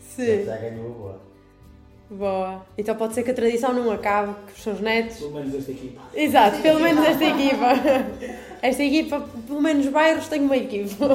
Sim. 0.00 0.46
O. 0.80 1.27
Boa. 2.10 2.64
Então 2.76 2.96
pode 2.96 3.14
ser 3.14 3.22
que 3.22 3.30
a 3.30 3.34
tradição 3.34 3.72
não 3.74 3.90
acabe, 3.90 4.34
que 4.46 4.52
os 4.54 4.62
seus 4.62 4.80
netos. 4.80 5.18
Pelo 5.18 5.32
menos 5.32 5.54
esta 5.54 5.70
equipa. 5.70 6.00
Exato, 6.14 6.62
pelo 6.62 6.80
menos 6.80 7.04
esta 7.04 7.24
equipa. 7.24 7.68
Esta 8.60 8.82
equipa, 8.82 9.20
pelo 9.46 9.62
menos 9.62 9.86
bairros, 9.86 10.26
tem 10.26 10.40
uma 10.40 10.56
equipa. 10.56 11.06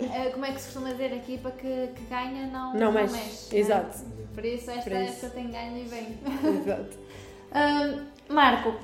Ah, 0.00 0.30
como 0.32 0.42
é 0.46 0.52
que 0.52 0.58
se 0.58 0.68
costuma 0.72 0.90
dizer? 0.92 1.12
A 1.12 1.16
equipa 1.16 1.50
que, 1.50 1.88
que 1.94 2.02
ganha 2.08 2.46
não, 2.46 2.72
Não 2.72 2.92
mexe. 2.92 3.12
né? 3.12 3.28
Exato. 3.52 3.98
Por 4.34 4.42
isso 4.42 4.70
esta, 4.70 4.82
Por 4.90 4.92
isso. 4.92 5.12
esta 5.12 5.28
tem 5.30 5.50
ganho 5.50 5.76
e 5.76 5.82
vem. 5.82 6.18
Exato. 6.62 6.96
Marco, 8.30 8.74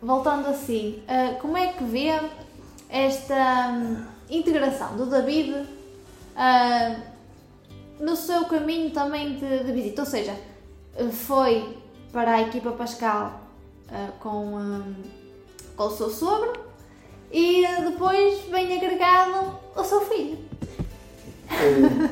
voltando 0.00 0.48
assim, 0.48 1.02
ah, 1.06 1.36
como 1.40 1.56
é 1.58 1.68
que 1.72 1.84
vê 1.84 2.18
esta 2.88 3.72
hum, 3.72 4.04
integração 4.30 4.96
do 4.96 5.04
David 5.04 5.66
ah, 6.34 6.96
no 8.00 8.16
seu 8.16 8.44
caminho 8.46 8.90
também 8.90 9.34
de, 9.36 9.64
de 9.64 9.72
visita? 9.72 10.00
Ou 10.00 10.06
seja, 10.06 10.34
foi 11.12 11.76
para 12.12 12.32
a 12.34 12.42
equipa 12.42 12.72
Pascal 12.72 13.40
ah, 13.90 14.10
com, 14.20 14.56
hum, 14.56 14.94
com 15.76 15.84
o 15.84 15.90
seu 15.90 16.10
sogro 16.10 16.52
e 17.32 17.64
ah, 17.66 17.80
depois 17.80 18.40
vem 18.50 18.76
agregado 18.76 19.58
o 19.76 19.84
seu 19.84 20.00
filho. 20.02 20.38
Eh, 21.50 22.08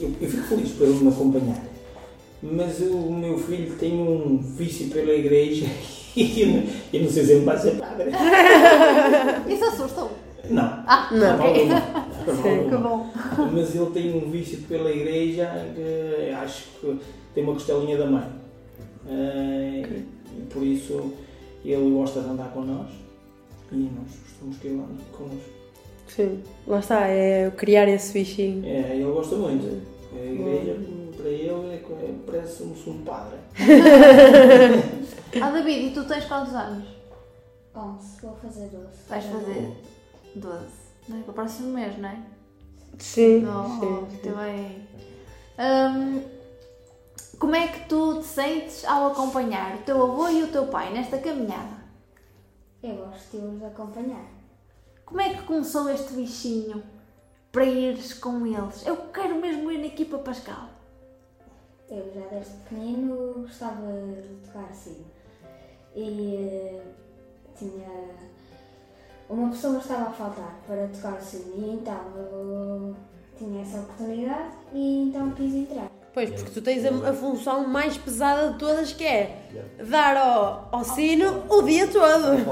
Eu, 0.00 0.14
eu 0.20 0.28
fico 0.30 0.42
feliz 0.44 0.70
por 0.72 0.84
ele 0.86 0.98
me 1.00 1.08
acompanhar. 1.08 1.58
Mas 2.40 2.78
o 2.80 3.10
meu 3.10 3.36
filho 3.36 3.74
tem 3.76 3.94
um 4.00 4.38
vício 4.38 4.88
pela 4.90 5.10
igreja 5.12 5.66
e 6.14 6.40
eu, 6.42 6.46
não- 6.48 6.62
eu 6.92 7.02
não 7.02 7.10
sei 7.10 7.24
se 7.24 7.32
ele 7.32 7.44
vai 7.44 7.58
ser 7.58 7.72
padre. 7.78 8.10
Isso 9.52 9.64
assustou. 9.64 10.10
Não. 10.48 10.84
Ah, 10.86 11.08
Não. 11.12 11.34
ok. 11.36 11.66
Não, 11.68 12.70
Que 12.70 12.76
bom. 12.76 13.10
Mas 13.52 13.74
ele 13.74 13.90
tem 13.90 14.16
um 14.16 14.30
vício 14.30 14.58
pela 14.68 14.88
igreja 14.90 15.50
que 15.74 16.30
acho 16.32 16.64
que 16.80 17.00
tem 17.38 17.44
uma 17.44 17.52
costelinha 17.54 17.96
da 17.96 18.06
mãe. 18.06 18.28
Eh, 19.08 20.02
e 20.36 20.42
por 20.50 20.60
isso 20.64 21.12
ele 21.64 21.90
gosta 21.92 22.20
de 22.20 22.28
andar 22.30 22.50
connosco 22.50 22.96
e 23.70 23.76
nós 23.76 24.08
gostamos 24.24 24.56
que 24.58 24.66
ele 24.66 24.80
ande 24.80 25.04
connosco. 25.12 25.50
Sim, 26.08 26.42
lá 26.66 26.80
está, 26.80 27.06
é 27.06 27.48
criar 27.52 27.88
esse 27.88 28.12
bichinho. 28.12 28.64
É, 28.66 28.96
ele 28.96 29.04
gosta 29.04 29.36
muito. 29.36 29.66
A 30.12 30.24
igreja, 30.24 30.80
para 31.16 31.28
ele, 31.28 31.70
é, 31.70 31.74
é- 31.76 32.14
parece-nos 32.26 32.84
um 32.88 33.02
padre. 33.04 33.38
Ah, 35.42 35.50
David, 35.50 35.88
e 35.88 35.90
tu 35.90 36.04
tens 36.06 36.24
quantos 36.24 36.54
anos? 36.54 36.88
11, 37.76 38.20
vou 38.22 38.34
fazer 38.36 38.66
12. 38.68 38.86
Vais 39.10 39.24
fazer 39.26 39.68
12. 40.34 40.58
Não 41.06 41.18
é? 41.18 41.20
Para 41.20 41.30
o 41.30 41.34
próximo 41.34 41.74
mês, 41.74 41.98
não 41.98 42.08
é? 42.08 42.16
Sim, 42.98 43.44
Oh, 43.46 43.68
sim, 43.78 43.90
muito 43.90 44.36
bem. 44.38 44.88
Hum, 45.58 46.22
como 47.38 47.54
é 47.54 47.68
que 47.68 47.88
tu 47.88 48.20
te 48.20 48.26
sentes 48.26 48.84
ao 48.84 49.12
acompanhar 49.12 49.76
o 49.76 49.82
teu 49.82 50.02
avô 50.02 50.28
e 50.28 50.42
o 50.42 50.50
teu 50.50 50.66
pai 50.66 50.92
nesta 50.92 51.18
caminhada? 51.18 51.78
Eu 52.82 52.96
gosto 52.96 53.38
de 53.38 53.56
os 53.56 53.62
acompanhar. 53.62 54.26
Como 55.04 55.20
é 55.20 55.34
que 55.34 55.42
começou 55.44 55.88
este 55.88 56.14
bichinho 56.14 56.82
para 57.52 57.64
ires 57.64 58.12
com 58.14 58.44
eles? 58.44 58.84
Eu 58.84 58.96
quero 59.12 59.36
mesmo 59.36 59.70
ir 59.70 59.78
na 59.78 59.86
equipa 59.86 60.18
Pascal. 60.18 60.68
Eu 61.88 62.12
já 62.12 62.26
desde 62.26 62.54
pequenino 62.64 63.34
gostava 63.42 63.86
de 63.92 64.46
tocar 64.46 64.72
sino. 64.74 65.06
E 65.94 66.36
eh, 66.36 66.82
tinha. 67.56 67.88
Uma 69.28 69.50
pessoa 69.50 69.78
estava 69.78 70.10
a 70.10 70.12
faltar 70.12 70.60
para 70.66 70.88
tocar 70.88 71.18
o 71.18 71.22
sino 71.22 71.54
e 71.56 71.74
então 71.74 72.00
eu 72.16 72.96
tinha 73.36 73.62
essa 73.62 73.78
oportunidade 73.80 74.56
e 74.72 75.08
então 75.08 75.30
quis 75.30 75.54
entrar. 75.54 75.97
Pois, 76.18 76.30
porque 76.30 76.50
tu 76.50 76.60
tens 76.60 76.84
a, 76.84 77.10
a 77.10 77.12
função 77.12 77.68
mais 77.68 77.96
pesada 77.96 78.50
de 78.50 78.58
todas 78.58 78.92
que 78.92 79.04
é 79.04 79.36
dar 79.88 80.16
ao, 80.16 80.68
ao 80.72 80.82
sino 80.82 81.44
o 81.48 81.62
dia 81.62 81.86
todo. 81.86 82.44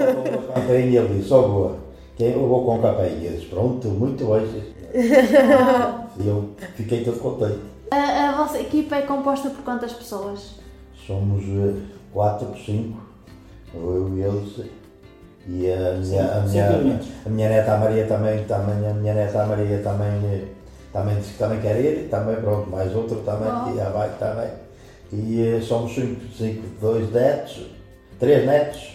Campainha, 0.55 1.01
ele 1.01 1.19
disse, 1.19 1.35
ó 1.35 1.43
boa, 1.43 1.79
quem 2.15 2.31
eu 2.31 2.47
vou 2.47 2.65
com 2.65 2.77
a 2.77 2.79
campainha? 2.79 3.29
Eu 3.29 3.33
disse, 3.33 3.47
pronto, 3.47 3.89
muito 3.89 4.25
bem. 4.25 4.63
E 6.19 6.29
eu 6.29 6.51
fiquei 6.77 7.05
todo 7.05 7.19
contente. 7.19 7.59
A, 7.91 8.29
a 8.29 8.37
vossa 8.37 8.61
equipa 8.61 8.95
é 8.95 9.03
composta 9.03 9.51
por 9.51 9.65
quantas 9.65 9.93
pessoas? 9.93 10.61
Somos 11.05 11.43
eh, 11.43 11.75
quatro, 12.13 12.57
cinco, 12.65 13.01
eu 13.75 14.17
e 14.17 14.23
eles. 14.23 14.71
E 15.49 15.73
a 15.73 15.93
minha, 15.95 16.37
a 16.37 16.41
minha, 16.43 17.01
a 17.27 17.29
minha 17.29 17.49
neta 17.49 17.75
a 17.75 17.79
Maria 17.79 18.07
também, 18.07 18.45
também, 18.45 18.89
a 18.89 18.95
minha 18.95 19.13
neta 19.13 19.43
a 19.43 19.47
Maria 19.47 19.83
também, 19.83 20.09
eh, 20.25 20.45
também 20.93 21.17
disse 21.17 21.33
que 21.33 21.39
também 21.39 21.61
quer 21.61 21.81
ir, 21.85 22.09
também 22.09 22.37
pronto, 22.37 22.71
mais 22.71 22.95
outro 22.95 23.17
também, 23.23 23.49
Oh. 23.51 23.71
que 23.71 23.77
já 23.77 23.89
vai 23.91 24.11
também. 24.19 24.51
E 25.13 25.43
eh, 25.57 25.61
somos 25.61 25.95
cinco, 25.95 26.21
cinco, 26.37 26.63
dois 26.81 27.11
netos, 27.13 27.67
três 28.19 28.45
netos. 28.47 28.95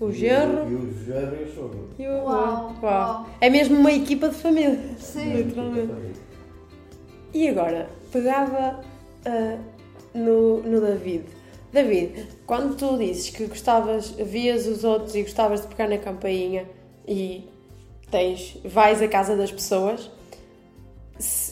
O 0.00 0.10
genro 0.10 0.66
E, 0.66 0.72
e 0.72 0.74
o 0.76 1.04
genro 1.04 1.36
e 1.36 1.44
o 1.44 1.54
sogro. 1.54 1.88
e 1.98 2.06
o. 2.06 2.24
Uau, 2.24 2.74
Uau. 2.82 3.26
É 3.40 3.50
mesmo 3.50 3.76
uma 3.76 3.92
equipa 3.92 4.28
de 4.30 4.36
família. 4.36 4.80
Sim. 4.98 5.34
Literalmente. 5.34 5.92
E 7.34 7.48
agora, 7.48 7.88
pegava 8.10 8.80
ah, 9.26 9.56
no, 10.14 10.62
no 10.62 10.80
David. 10.80 11.24
David, 11.72 12.26
quando 12.46 12.74
tu 12.76 12.96
dizes 12.98 13.30
que 13.30 13.44
gostavas, 13.46 14.10
vias 14.10 14.66
os 14.66 14.82
outros 14.82 15.14
e 15.14 15.22
gostavas 15.22 15.60
de 15.60 15.68
pegar 15.68 15.88
na 15.88 15.98
campainha 15.98 16.64
e 17.06 17.48
tens, 18.10 18.56
vais 18.64 19.00
à 19.02 19.06
casa 19.06 19.36
das 19.36 19.52
pessoas, 19.52 20.10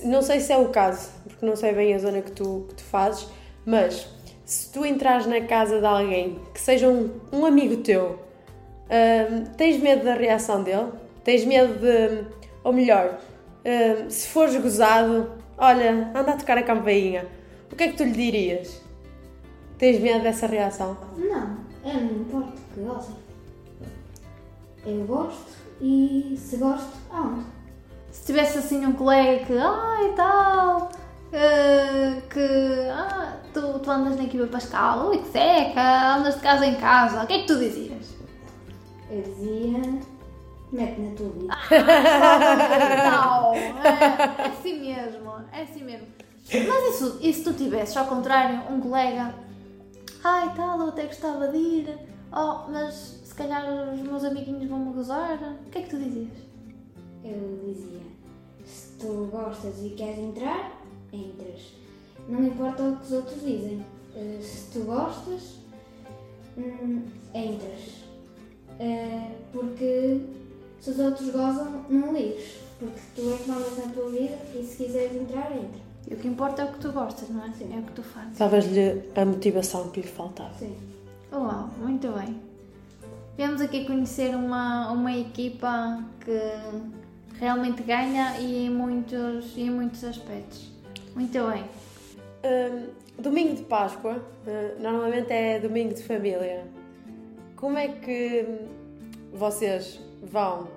não 0.04 0.22
sei 0.22 0.40
se 0.40 0.52
é 0.52 0.57
o 0.59 0.68
caso, 0.68 1.11
porque 1.26 1.44
não 1.44 1.57
sei 1.57 1.72
bem 1.72 1.94
a 1.94 1.98
zona 1.98 2.22
que 2.22 2.33
tu, 2.33 2.66
que 2.68 2.74
tu 2.74 2.85
fazes, 2.85 3.28
mas 3.66 4.09
se 4.44 4.72
tu 4.72 4.85
entrares 4.85 5.26
na 5.26 5.40
casa 5.42 5.78
de 5.81 5.87
alguém 5.87 6.38
que 6.54 6.61
seja 6.61 6.88
um, 6.88 7.11
um 7.33 7.44
amigo 7.44 7.76
teu, 7.78 8.18
Ahm, 8.90 9.44
tens 9.57 9.81
medo 9.81 10.04
da 10.04 10.14
reação 10.14 10.62
dele? 10.62 10.88
Tens 11.22 11.44
medo 11.44 11.74
de. 11.74 12.24
Ou 12.64 12.72
melhor, 12.72 13.18
ahm, 13.64 14.09
se 14.09 14.28
fores 14.28 14.57
gozado, 14.57 15.31
olha, 15.57 16.11
anda 16.14 16.33
a 16.33 16.37
tocar 16.37 16.59
a 16.59 16.62
campainha, 16.62 17.26
o 17.70 17.76
que 17.76 17.85
é 17.85 17.88
que 17.88 17.96
tu 17.96 18.04
lhe 18.04 18.12
dirias? 18.12 18.81
Tens 19.76 20.00
medo 20.00 20.22
dessa 20.22 20.46
reação? 20.46 20.96
Não, 21.16 21.59
eu 21.85 22.00
não 22.00 22.20
importa 22.22 22.52
que 22.74 22.81
gostem. 22.81 23.16
Eu 24.87 25.04
gosto 25.04 25.52
e 25.81 26.35
se 26.38 26.57
gosto, 26.57 26.96
amo. 27.12 27.44
Se 28.18 28.26
tivesse 28.26 28.59
assim 28.59 28.85
um 28.85 28.92
colega 28.92 29.46
que, 29.46 29.57
ai 29.57 30.12
tal, 30.14 30.90
eh, 31.33 32.20
que 32.28 32.88
ah, 32.90 33.37
tu, 33.54 33.78
tu 33.78 33.90
andas 33.90 34.16
na 34.16 34.24
equipa 34.24 34.46
Pascal, 34.48 35.09
ui 35.09 35.18
que 35.18 35.28
seca, 35.28 36.16
andas 36.16 36.35
de 36.35 36.40
casa 36.40 36.66
em 36.66 36.74
casa, 36.74 37.22
o 37.22 37.26
que 37.26 37.33
é 37.33 37.38
que 37.38 37.46
tu 37.46 37.59
dizias? 37.59 38.14
Eu 39.11 39.22
dizia, 39.22 40.00
mete 40.70 41.00
na 41.00 41.14
tua 41.14 41.31
vida. 41.31 41.57
Tal, 43.11 43.54
é, 43.54 44.42
é 44.42 44.46
assim 44.48 44.81
mesmo, 44.81 45.33
é 45.50 45.62
assim 45.62 45.85
mesmo. 45.85 46.07
Mas 46.66 46.94
isso, 46.94 47.18
e 47.22 47.33
se 47.33 47.44
tu 47.44 47.54
tivesses, 47.54 47.96
ao 47.96 48.07
contrário, 48.07 48.61
um 48.70 48.81
colega, 48.81 49.35
ai 50.24 50.52
tal, 50.54 50.81
eu 50.81 50.88
até 50.88 51.04
gostava 51.04 51.48
de 51.48 51.57
ir, 51.57 51.98
oh, 52.31 52.70
mas 52.70 53.22
se 53.24 53.35
calhar 53.35 53.64
os 53.94 54.00
meus 54.00 54.24
amiguinhos 54.24 54.68
vão 54.68 54.81
me 54.81 54.92
gozar, 54.92 55.38
o 55.66 55.70
que 55.70 55.78
é 55.78 55.83
que 55.83 55.90
tu 55.90 55.96
dizias? 55.96 56.48
Eu 57.24 57.61
dizia, 57.64 58.08
tu 58.98 59.28
gostas 59.30 59.74
e 59.82 59.90
queres 59.90 60.18
entrar, 60.18 60.80
entras. 61.12 61.72
Não 62.28 62.44
importa 62.46 62.82
o 62.82 62.96
que 62.96 63.04
os 63.04 63.12
outros 63.12 63.40
dizem. 63.42 63.84
Eh, 64.14 64.38
Se 64.42 64.70
tu 64.72 64.84
gostas, 64.84 65.54
hum, 66.56 67.02
entras. 67.34 68.04
Eh, 68.80 69.32
porque 69.52 70.20
se 70.80 70.90
os 70.90 70.98
outros 70.98 71.30
gozam, 71.30 71.84
não 71.88 72.12
ligues. 72.12 72.58
Porque 72.78 73.00
tu 73.16 73.32
é 73.32 73.37
que 73.37 73.48
mandas 73.50 73.76
na 73.78 73.92
tua 73.92 74.08
vida 74.11 74.38
e 74.54 74.62
se 74.64 74.84
quiseres 74.84 75.16
entrar, 75.16 75.50
entra. 75.52 75.80
E 76.08 76.14
o 76.14 76.16
que 76.16 76.28
importa 76.28 76.62
é 76.62 76.64
o 76.64 76.72
que 76.72 76.78
tu 76.78 76.92
gostas, 76.92 77.28
não 77.28 77.44
é? 77.44 77.52
Sim. 77.52 77.74
É 77.74 77.80
o 77.80 77.82
que 77.82 77.92
tu 77.92 78.02
fazes. 78.02 78.38
Davas-lhe 78.38 79.02
a 79.16 79.24
motivação 79.24 79.90
que 79.90 80.00
lhe 80.00 80.06
faltava. 80.06 80.54
Sim. 80.58 80.76
Uau, 81.32 81.68
muito 81.78 82.08
bem. 82.12 82.40
Viemos 83.37 83.61
aqui 83.61 83.84
conhecer 83.84 84.34
uma, 84.34 84.90
uma 84.90 85.12
equipa 85.12 86.02
que 86.24 86.40
realmente 87.40 87.83
ganha 87.83 88.38
e 88.38 88.66
em 88.66 88.70
muitos, 88.70 89.57
e 89.57 89.62
em 89.62 89.70
muitos 89.70 90.05
aspectos. 90.05 90.70
Muito 91.14 91.33
bem. 91.33 91.64
Hum, 92.44 92.87
domingo 93.18 93.57
de 93.57 93.62
Páscoa, 93.62 94.16
uh, 94.16 94.83
normalmente 94.83 95.33
é 95.33 95.59
domingo 95.59 95.94
de 95.94 96.03
família. 96.03 96.64
Como 97.57 97.77
é 97.77 97.88
que 97.88 98.46
vocês 99.33 100.01
vão 100.22 100.68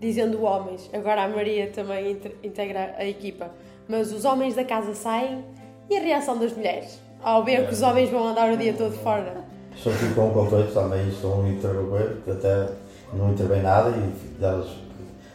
dizendo 0.00 0.42
homens, 0.42 0.90
agora 0.92 1.24
a 1.24 1.28
Maria 1.28 1.70
também 1.70 2.18
integra 2.42 2.94
a 2.98 3.04
equipa, 3.04 3.50
mas 3.88 4.12
os 4.12 4.24
homens 4.24 4.54
da 4.54 4.64
casa 4.64 4.94
saem 4.94 5.44
e 5.88 5.96
a 5.96 6.00
reação 6.00 6.38
das 6.38 6.52
mulheres 6.52 6.98
ao 7.22 7.44
ver 7.44 7.66
que 7.66 7.72
os 7.72 7.82
homens 7.82 8.10
vão 8.10 8.28
andar 8.28 8.52
o 8.52 8.56
dia 8.56 8.72
todo 8.72 8.92
fora? 8.92 9.44
Só 9.76 9.90
ficam 9.90 10.30
com 10.30 10.46
todos 10.46 10.74
também, 10.74 11.08
estão 11.08 11.44
a 11.44 11.48
interrogar, 11.48 12.08
que 12.24 12.30
até 12.30 12.68
não 13.14 13.32
intervém 13.32 13.62
nada 13.62 13.90
e 13.90 14.40
delas 14.40 14.68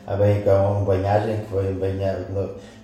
há 0.07 0.15
bem 0.15 0.41
que 0.41 0.49
há 0.49 0.61
uma 0.61 0.85
banhagem 0.85 1.41
que 1.45 1.53
vem 1.55 1.73
banhar, 1.73 2.21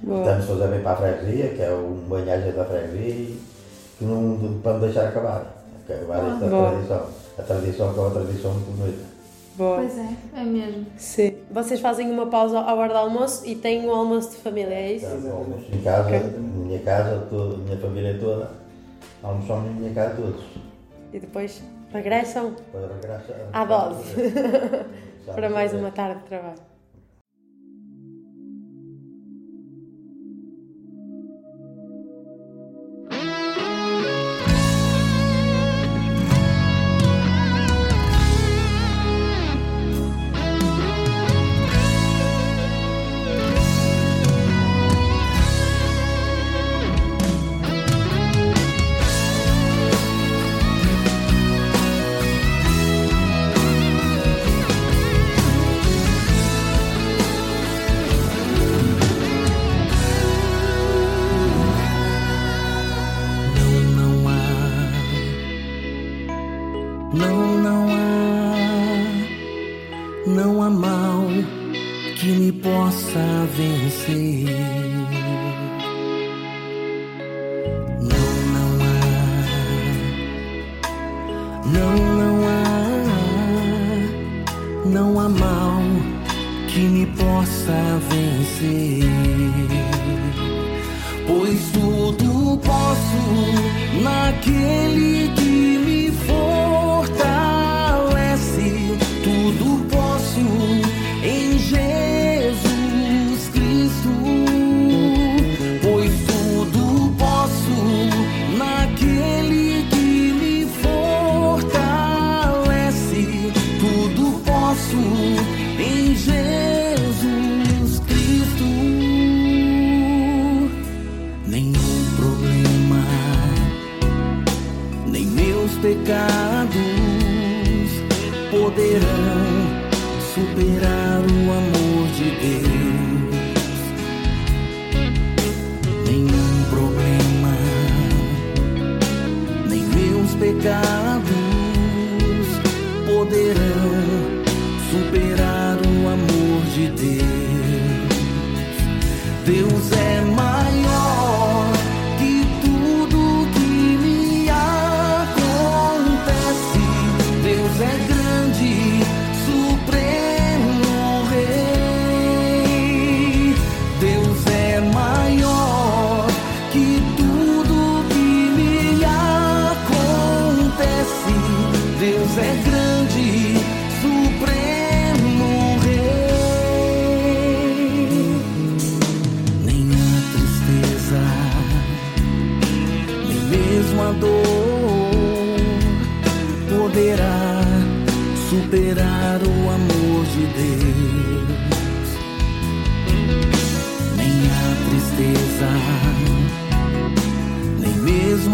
Boa. 0.01 0.19
estamos 0.19 0.43
a 0.43 0.47
fazer 0.47 0.67
bem 0.67 0.81
para 0.81 0.91
a 0.91 0.95
freguesia, 0.97 1.47
que 1.49 1.61
é 1.61 1.69
uma 1.71 2.17
banhagem 2.19 2.51
da 2.51 2.65
freguesia 2.65 3.09
e 3.09 3.39
que 3.97 4.03
não, 4.05 4.59
para 4.61 4.73
não 4.73 4.79
deixar 4.81 5.07
acabar. 5.07 5.45
Acabar 5.87 6.33
esta 6.33 6.45
Boa. 6.47 6.69
tradição. 6.71 7.07
A 7.37 7.41
tradição 7.41 7.93
que 7.93 7.99
é 7.99 8.01
uma 8.03 8.11
tradição 8.11 8.51
muito 8.53 8.77
bonita. 8.77 9.03
Boa. 9.55 9.77
Pois 9.77 9.97
é, 9.97 10.09
é 10.35 10.43
mesmo. 10.43 10.85
Sim. 10.97 11.35
Vocês 11.51 11.79
fazem 11.79 12.09
uma 12.11 12.25
pausa 12.27 12.59
à 12.59 12.73
hora 12.73 12.91
do 12.93 12.97
almoço 12.99 13.45
e 13.47 13.55
têm 13.55 13.85
um 13.87 13.91
almoço 13.93 14.31
de 14.31 14.37
família, 14.37 14.73
é 14.73 14.93
isso? 14.93 15.05
Então, 15.05 15.37
almoço 15.37 15.65
em 15.71 15.81
casa, 15.81 16.07
Ok. 16.07 16.19
na 16.19 16.37
minha 16.65 16.79
casa, 16.79 17.27
toda, 17.29 17.55
a 17.55 17.57
minha 17.57 17.77
família 17.77 18.17
toda, 18.19 18.49
almoçamos 19.21 19.65
na 19.65 19.71
minha 19.79 19.93
casa 19.93 20.15
todos. 20.15 20.43
E 21.13 21.19
depois 21.19 21.61
regressam 21.93 22.53
Para 22.71 22.81
regressar. 22.87 23.47
À 23.53 23.65
dose. 23.65 24.03
Para 25.25 25.49
mais 25.49 25.73
uma 25.73 25.91
tarde 25.91 26.19
de 26.21 26.25
trabalho. 26.25 26.72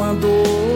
Uma 0.09 0.68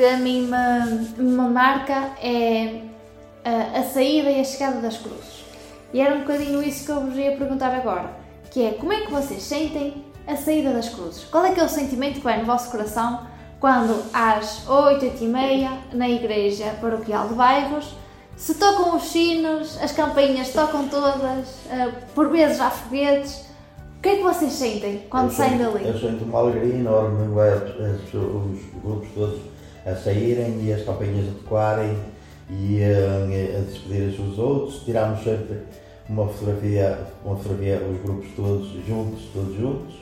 que 0.00 0.06
a 0.06 0.16
mim 0.16 0.48
me, 0.48 1.22
me 1.22 1.48
marca 1.50 2.12
é 2.22 2.80
a, 3.44 3.80
a 3.80 3.82
saída 3.82 4.30
e 4.30 4.40
a 4.40 4.44
chegada 4.44 4.80
das 4.80 4.96
cruzes. 4.96 5.44
E 5.92 6.00
era 6.00 6.14
um 6.14 6.20
bocadinho 6.20 6.62
isso 6.62 6.86
que 6.86 6.90
eu 6.92 7.00
vos 7.02 7.14
ia 7.18 7.36
perguntar 7.36 7.74
agora, 7.74 8.10
que 8.50 8.64
é 8.64 8.70
como 8.72 8.94
é 8.94 9.02
que 9.02 9.10
vocês 9.12 9.42
sentem 9.42 10.02
a 10.26 10.36
saída 10.36 10.72
das 10.72 10.88
cruzes? 10.88 11.24
Qual 11.24 11.44
é 11.44 11.52
que 11.52 11.60
é 11.60 11.64
o 11.64 11.68
sentimento 11.68 12.14
que 12.14 12.20
vai 12.20 12.38
no 12.40 12.46
vosso 12.46 12.70
coração 12.70 13.26
quando 13.60 14.02
às 14.14 14.66
8, 14.66 15.04
8 15.04 15.22
e 15.24 15.26
meia, 15.26 15.70
na 15.92 16.08
igreja 16.08 16.64
paroquial 16.80 17.28
de 17.28 17.34
bairros, 17.34 17.94
se 18.38 18.54
tocam 18.54 18.96
os 18.96 19.02
sinos, 19.02 19.78
as 19.82 19.92
campainhas 19.92 20.48
tocam 20.54 20.88
todas, 20.88 21.46
eh, 21.70 21.90
por 22.14 22.30
vezes 22.30 22.58
há 22.58 22.70
foguetes, 22.70 23.44
o 23.98 24.00
que 24.00 24.08
é 24.08 24.16
que 24.16 24.22
vocês 24.22 24.54
sentem 24.54 25.04
quando 25.10 25.26
Eu 25.26 25.30
saem 25.32 25.58
sinto- 25.58 25.72
dali? 25.74 25.88
Eu 25.88 25.98
sinto 25.98 26.24
uma 26.24 26.38
alegria 26.38 26.74
enorme 26.76 27.38
as- 27.38 27.62
as- 27.62 28.14
os 28.14 28.82
grupos 28.82 29.08
todos 29.14 29.49
a 29.86 29.94
saírem 29.94 30.60
e 30.62 30.72
as 30.72 30.82
campainhas 30.84 31.28
a 31.28 31.38
tocarem 31.42 31.96
e 32.50 32.80
eh, 32.80 33.56
a 33.58 33.70
despedirem-se 33.70 34.22
dos 34.22 34.38
outros. 34.38 34.82
Tiramos 34.84 35.22
sempre 35.22 35.58
uma 36.08 36.26
fotografia, 36.26 36.98
uma 37.24 37.36
fotografia, 37.36 37.80
os 37.88 38.02
grupos 38.02 38.28
todos 38.34 38.68
juntos, 38.86 39.22
todos 39.32 39.56
juntos, 39.56 39.94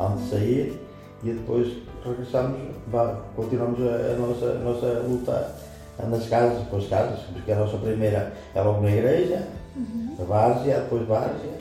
antes 0.00 0.24
de 0.24 0.30
sair. 0.30 0.80
E 1.24 1.30
depois 1.30 1.72
regressamos, 2.04 2.58
vá, 2.88 3.22
continuamos 3.36 3.78
a, 3.80 3.94
a 3.94 4.16
nossa, 4.16 4.46
a 4.46 4.58
nossa 4.58 4.86
luta. 5.08 5.62
Nas 6.08 6.26
casas, 6.26 6.66
com 6.68 6.78
as 6.78 6.88
casas, 6.88 7.20
porque 7.32 7.52
a 7.52 7.54
nossa 7.54 7.76
primeira 7.76 8.32
é 8.54 8.62
logo 8.62 8.80
na 8.80 8.90
igreja, 8.90 9.46
a 10.18 10.24
Várzea, 10.24 10.80
depois 10.80 11.06
Várzea, 11.06 11.58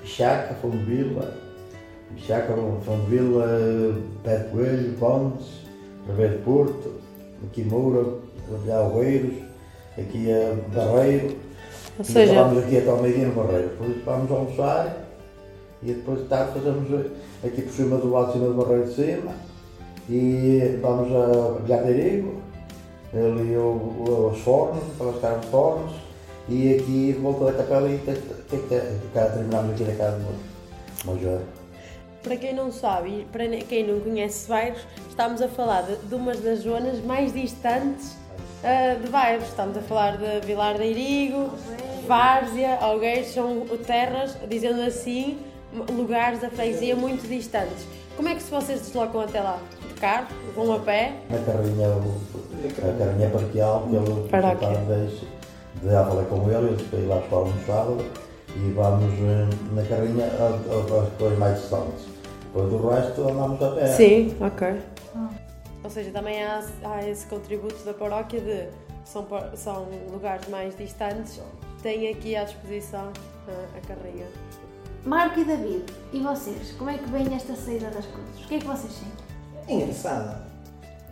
Bichaca, 0.00 0.54
Fondevila, 0.54 1.32
Bichaca, 2.10 2.54
Fondevila, 2.84 3.46
Pé 4.24 4.38
de 4.38 4.50
Coelho, 4.50 4.98
Pontes, 4.98 5.46
Ribeiro 6.08 6.38
Porto, 6.40 7.03
aqui 7.50 7.62
Moura, 7.64 8.04
Alveiros, 8.72 9.34
aqui 9.98 10.28
a 10.32 10.54
Barreiro. 10.74 11.36
Ou 11.98 12.02
E 12.02 12.04
seja, 12.04 12.34
Vamos 12.44 12.64
aqui 12.64 12.78
até 12.78 12.90
ao 12.90 12.98
meio-dia 13.00 13.26
no 13.28 13.34
Barreiro. 13.34 13.68
Depois 13.68 14.04
vamos 14.04 14.30
almoçar 14.30 15.06
e 15.82 15.92
depois 15.92 16.20
de 16.22 16.28
tarde 16.28 16.52
fazemos 16.54 17.06
aqui 17.44 17.62
por 17.62 17.72
cima 17.72 17.96
do 17.98 18.10
lado 18.10 18.26
de 18.28 18.32
cima 18.34 18.46
do 18.46 18.54
Barreiro 18.54 18.84
de 18.86 18.94
cima 18.94 19.32
e 20.08 20.78
vamos 20.82 21.08
a 21.14 21.60
Bilhardeirigo, 21.60 22.34
ali 23.14 23.56
os 23.56 24.38
fornos, 24.40 24.82
pelas 24.98 25.20
casas 25.20 25.40
de 25.42 25.46
fornos 25.48 25.92
e 26.48 26.74
aqui 26.74 27.12
de 27.12 27.18
volta 27.20 27.44
da 27.46 27.52
capela 27.52 27.88
e 27.88 27.98
te- 27.98 28.12
te- 28.12 28.56
te- 28.68 29.08
cá 29.14 29.26
terminamos 29.26 29.72
aqui 29.72 29.84
na 29.84 29.94
casa 29.94 30.18
do 30.18 31.06
Major. 31.10 31.38
Para 32.24 32.36
quem 32.36 32.54
não 32.54 32.72
sabe 32.72 33.08
e 33.20 33.24
para 33.30 33.46
quem 33.48 33.86
não 33.86 34.00
conhece 34.00 34.48
bairros, 34.48 34.80
estamos 35.08 35.40
a 35.42 35.48
falar 35.48 35.82
de, 35.82 35.96
de 35.96 36.14
uma 36.14 36.34
das 36.34 36.60
zonas 36.60 36.98
mais 37.04 37.32
distantes 37.32 38.16
ah, 38.64 38.96
de 39.00 39.08
bairros. 39.08 39.44
Estamos 39.46 39.76
a 39.76 39.82
falar 39.82 40.16
de 40.16 40.44
Vilar 40.46 40.76
de 40.78 40.84
Irigo, 40.84 41.50
Várzea, 42.08 42.78
Algueiros, 42.80 43.28
são 43.28 43.60
terras, 43.86 44.36
dizendo 44.48 44.80
assim, 44.82 45.38
lugares 45.92 46.40
da 46.40 46.48
freguesia 46.50 46.96
muito 46.96 47.28
distantes. 47.28 47.86
Como 48.16 48.28
é 48.28 48.34
que 48.34 48.42
se 48.42 48.50
vocês 48.50 48.80
deslocam 48.80 49.20
até 49.20 49.40
lá? 49.40 49.58
De 49.88 49.94
carro? 50.00 50.26
Vão 50.54 50.72
a 50.72 50.78
pé? 50.78 51.12
Na 51.30 51.38
carrinha, 51.38 51.88
a 51.88 52.98
carrinha 52.98 53.28
ele 53.96 54.28
Paróquia. 54.28 54.68
deixa 54.88 55.26
de 55.82 55.90
falei 55.90 56.24
com 56.26 56.48
ele, 56.50 56.68
ele 56.74 56.84
foi 56.84 57.06
lá 57.06 57.16
para 57.28 57.38
sábado 57.66 58.04
e 58.56 58.70
vamos 58.72 59.12
eh, 59.14 59.48
na 59.74 59.82
carrinha 59.82 60.24
a- 60.26 60.44
a- 60.44 61.02
às 61.02 61.12
coisas 61.18 61.38
mais 61.38 61.60
distantes. 61.60 62.13
Depois 62.54 62.70
do 62.70 62.88
resto 62.88 63.28
andamos 63.28 63.60
a 63.60 63.70
pé. 63.72 63.86
Sim, 63.88 64.36
ok. 64.40 64.80
Ou 65.82 65.90
seja, 65.90 66.12
também 66.12 66.40
há, 66.44 66.62
há 66.84 67.04
esse 67.04 67.26
contributo 67.26 67.84
da 67.84 67.92
paróquia 67.92 68.40
de 68.40 68.68
são, 69.04 69.26
são 69.56 69.88
lugares 70.12 70.46
mais 70.48 70.76
distantes, 70.76 71.40
têm 71.82 72.08
aqui 72.10 72.36
à 72.36 72.44
disposição 72.44 73.12
a, 73.48 73.76
a 73.76 73.80
carrinha. 73.80 74.26
Marco 75.04 75.40
e 75.40 75.44
David, 75.44 75.84
e 76.12 76.20
vocês? 76.20 76.70
Como 76.78 76.90
é 76.90 76.96
que 76.96 77.10
vem 77.10 77.34
esta 77.34 77.56
saída 77.56 77.90
das 77.90 78.06
cruzes? 78.06 78.44
O 78.44 78.46
que 78.48 78.54
é 78.54 78.58
que 78.60 78.66
vocês 78.66 78.92
sentem? 78.92 79.24
É 79.66 79.82
engraçado. 79.82 80.46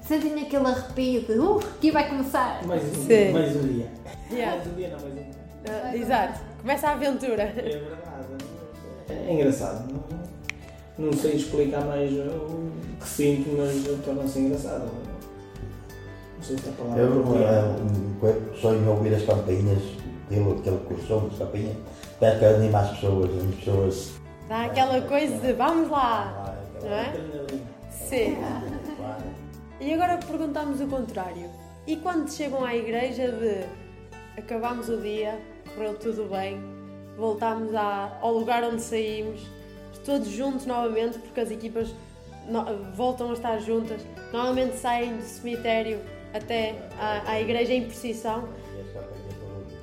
Sentem 0.00 0.42
aquele 0.42 0.66
arrepio 0.66 1.22
de 1.22 1.38
uh, 1.40 1.58
aqui 1.58 1.90
vai 1.90 2.08
começar? 2.08 2.64
Mais 2.64 2.84
um, 2.84 3.02
Sim. 3.02 3.32
mais 3.32 3.56
um 3.56 3.66
dia. 3.66 3.90
Yeah. 4.30 4.56
Mais 4.56 4.66
um 4.68 4.74
dia, 4.74 4.88
não, 4.90 5.00
mais 5.00 5.12
um 5.12 5.16
dia. 5.16 5.30
Ah, 5.68 5.96
exato, 5.96 6.40
começa 6.60 6.88
a 6.88 6.92
aventura. 6.92 7.42
É 7.42 7.52
verdade. 7.52 8.44
É 9.08 9.32
engraçado. 9.34 9.92
Não, 9.92 10.21
não 11.02 11.12
sei 11.12 11.34
explicar 11.34 11.84
mais 11.84 12.12
o 12.12 12.70
que 13.00 13.08
sinto, 13.08 13.50
mas 13.58 14.04
torna-se 14.04 14.38
engraçado. 14.38 14.84
Não 16.36 16.42
sei 16.42 16.56
se 16.56 16.68
está 16.68 16.70
a 16.70 16.86
palavra 16.86 17.02
Eu 17.02 18.28
eh, 18.28 18.60
sonho 18.60 18.84
em 18.84 18.88
ouvir 18.88 19.14
as 19.14 19.24
campainhas, 19.24 19.82
aquele, 20.26 20.52
aquele 20.52 20.78
curso 20.78 21.20
das 21.28 21.38
campainhas, 21.38 21.76
parece 22.20 22.38
que 22.38 22.44
anima 22.44 22.78
as 22.80 22.90
pessoas, 22.90 23.30
as 23.30 23.54
pessoas. 23.56 24.12
Dá 24.48 24.64
aquela 24.64 25.00
coisa 25.02 25.36
de 25.38 25.52
vamos 25.52 25.90
lá, 25.90 26.56
não 26.82 26.92
é? 26.92 27.12
Sim. 27.90 28.36
E 29.80 29.92
agora 29.94 30.18
perguntamos 30.18 30.80
o 30.80 30.86
contrário. 30.86 31.50
E 31.86 31.96
quando 31.96 32.30
chegam 32.30 32.64
à 32.64 32.76
igreja 32.76 33.32
de 33.32 33.64
acabámos 34.38 34.88
o 34.88 34.98
dia, 34.98 35.40
correu 35.74 35.98
tudo 35.98 36.28
bem, 36.30 36.62
voltámos 37.16 37.74
ao 37.74 38.32
lugar 38.32 38.62
onde 38.62 38.80
saímos, 38.80 39.40
todos 40.04 40.28
juntos 40.28 40.66
novamente, 40.66 41.18
porque 41.18 41.40
as 41.40 41.50
equipas 41.50 41.88
voltam 42.94 43.30
a 43.30 43.32
estar 43.34 43.58
juntas, 43.60 44.00
normalmente 44.32 44.76
saem 44.76 45.16
do 45.16 45.22
cemitério 45.22 46.00
até 46.34 46.74
à, 46.98 47.40
igreja 47.40 47.72
em 47.72 47.84
precisão. 47.84 48.44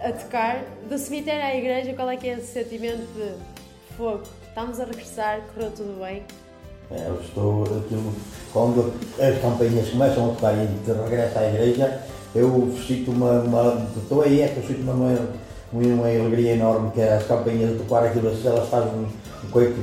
a 0.02 0.12
tocar. 0.12 0.64
Do 0.90 0.98
cemitério 0.98 1.44
à 1.44 1.56
igreja, 1.56 1.94
qual 1.94 2.10
é 2.10 2.18
que 2.18 2.28
é 2.28 2.34
esse 2.34 2.48
sentimento 2.48 3.06
de 3.14 3.34
fogo? 3.96 4.24
Estamos 4.48 4.80
a 4.80 4.86
regressar, 4.86 5.42
correu 5.54 5.72
tudo 5.72 6.00
bem. 6.04 6.24
É, 6.92 7.08
eu 7.08 7.22
estou 7.22 7.64
aquilo, 7.64 8.14
quando 8.52 8.94
as 9.20 9.40
campainhas 9.42 9.90
começam 9.90 10.32
a 10.32 10.34
tocar 10.34 10.54
e 10.56 10.68
te 10.84 10.92
regressa 10.92 11.40
à 11.40 11.50
igreja, 11.50 12.02
eu 12.34 12.76
sinto 12.88 13.12
uma, 13.12 13.42
uma 13.42 13.88
estou 13.96 14.24
aí, 14.24 14.42
é 14.42 14.48
que 14.48 14.58
eu 14.58 14.64
sinto 14.64 14.82
uma, 14.82 14.94
uma, 14.94 15.30
uma 15.72 16.08
alegria 16.08 16.54
enorme 16.54 16.90
que 16.92 17.02
as 17.02 17.28
campainhas 17.28 17.76
a 17.76 17.84
tocar 17.84 18.06
aquilo, 18.06 18.30
elas 18.44 18.70
fazem 18.70 19.08
um, 19.44 19.50
coito 19.50 19.76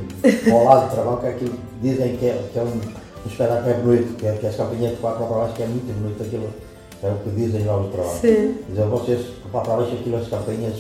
ao 0.53 0.65
lado 0.65 0.89
do 0.89 0.95
trabalho, 0.95 1.19
que 1.19 1.27
é 1.27 1.31
aquilo 1.31 1.55
dizem 1.83 2.17
que 2.17 2.27
é, 2.27 2.49
que 2.53 2.59
é 2.59 2.63
um, 2.63 2.67
um 2.67 3.29
espetáculo 3.29 3.65
que 3.65 3.71
é 3.71 3.75
bonito, 3.75 4.17
que, 4.17 4.27
é, 4.27 4.33
que 4.33 4.47
as 4.47 4.57
campainhas 4.57 4.93
a 4.93 4.97
tocar 4.97 5.15
para 5.15 5.27
baixo, 5.27 5.55
que 5.55 5.63
é 5.63 5.67
muito 5.67 6.01
bonito 6.01 6.23
aquilo, 6.23 6.49
é 7.03 7.09
o 7.09 7.17
que 7.17 7.31
dizem 7.31 7.65
lá 7.65 7.77
do 7.79 7.89
trabalho. 7.89 8.19
Sim. 8.19 8.59
Dizem 8.69 8.89
vocês, 8.89 9.27
para 9.53 9.61
baixo 9.61 9.93
aquilo, 9.95 10.17
as 10.17 10.29
campainhas, 10.29 10.77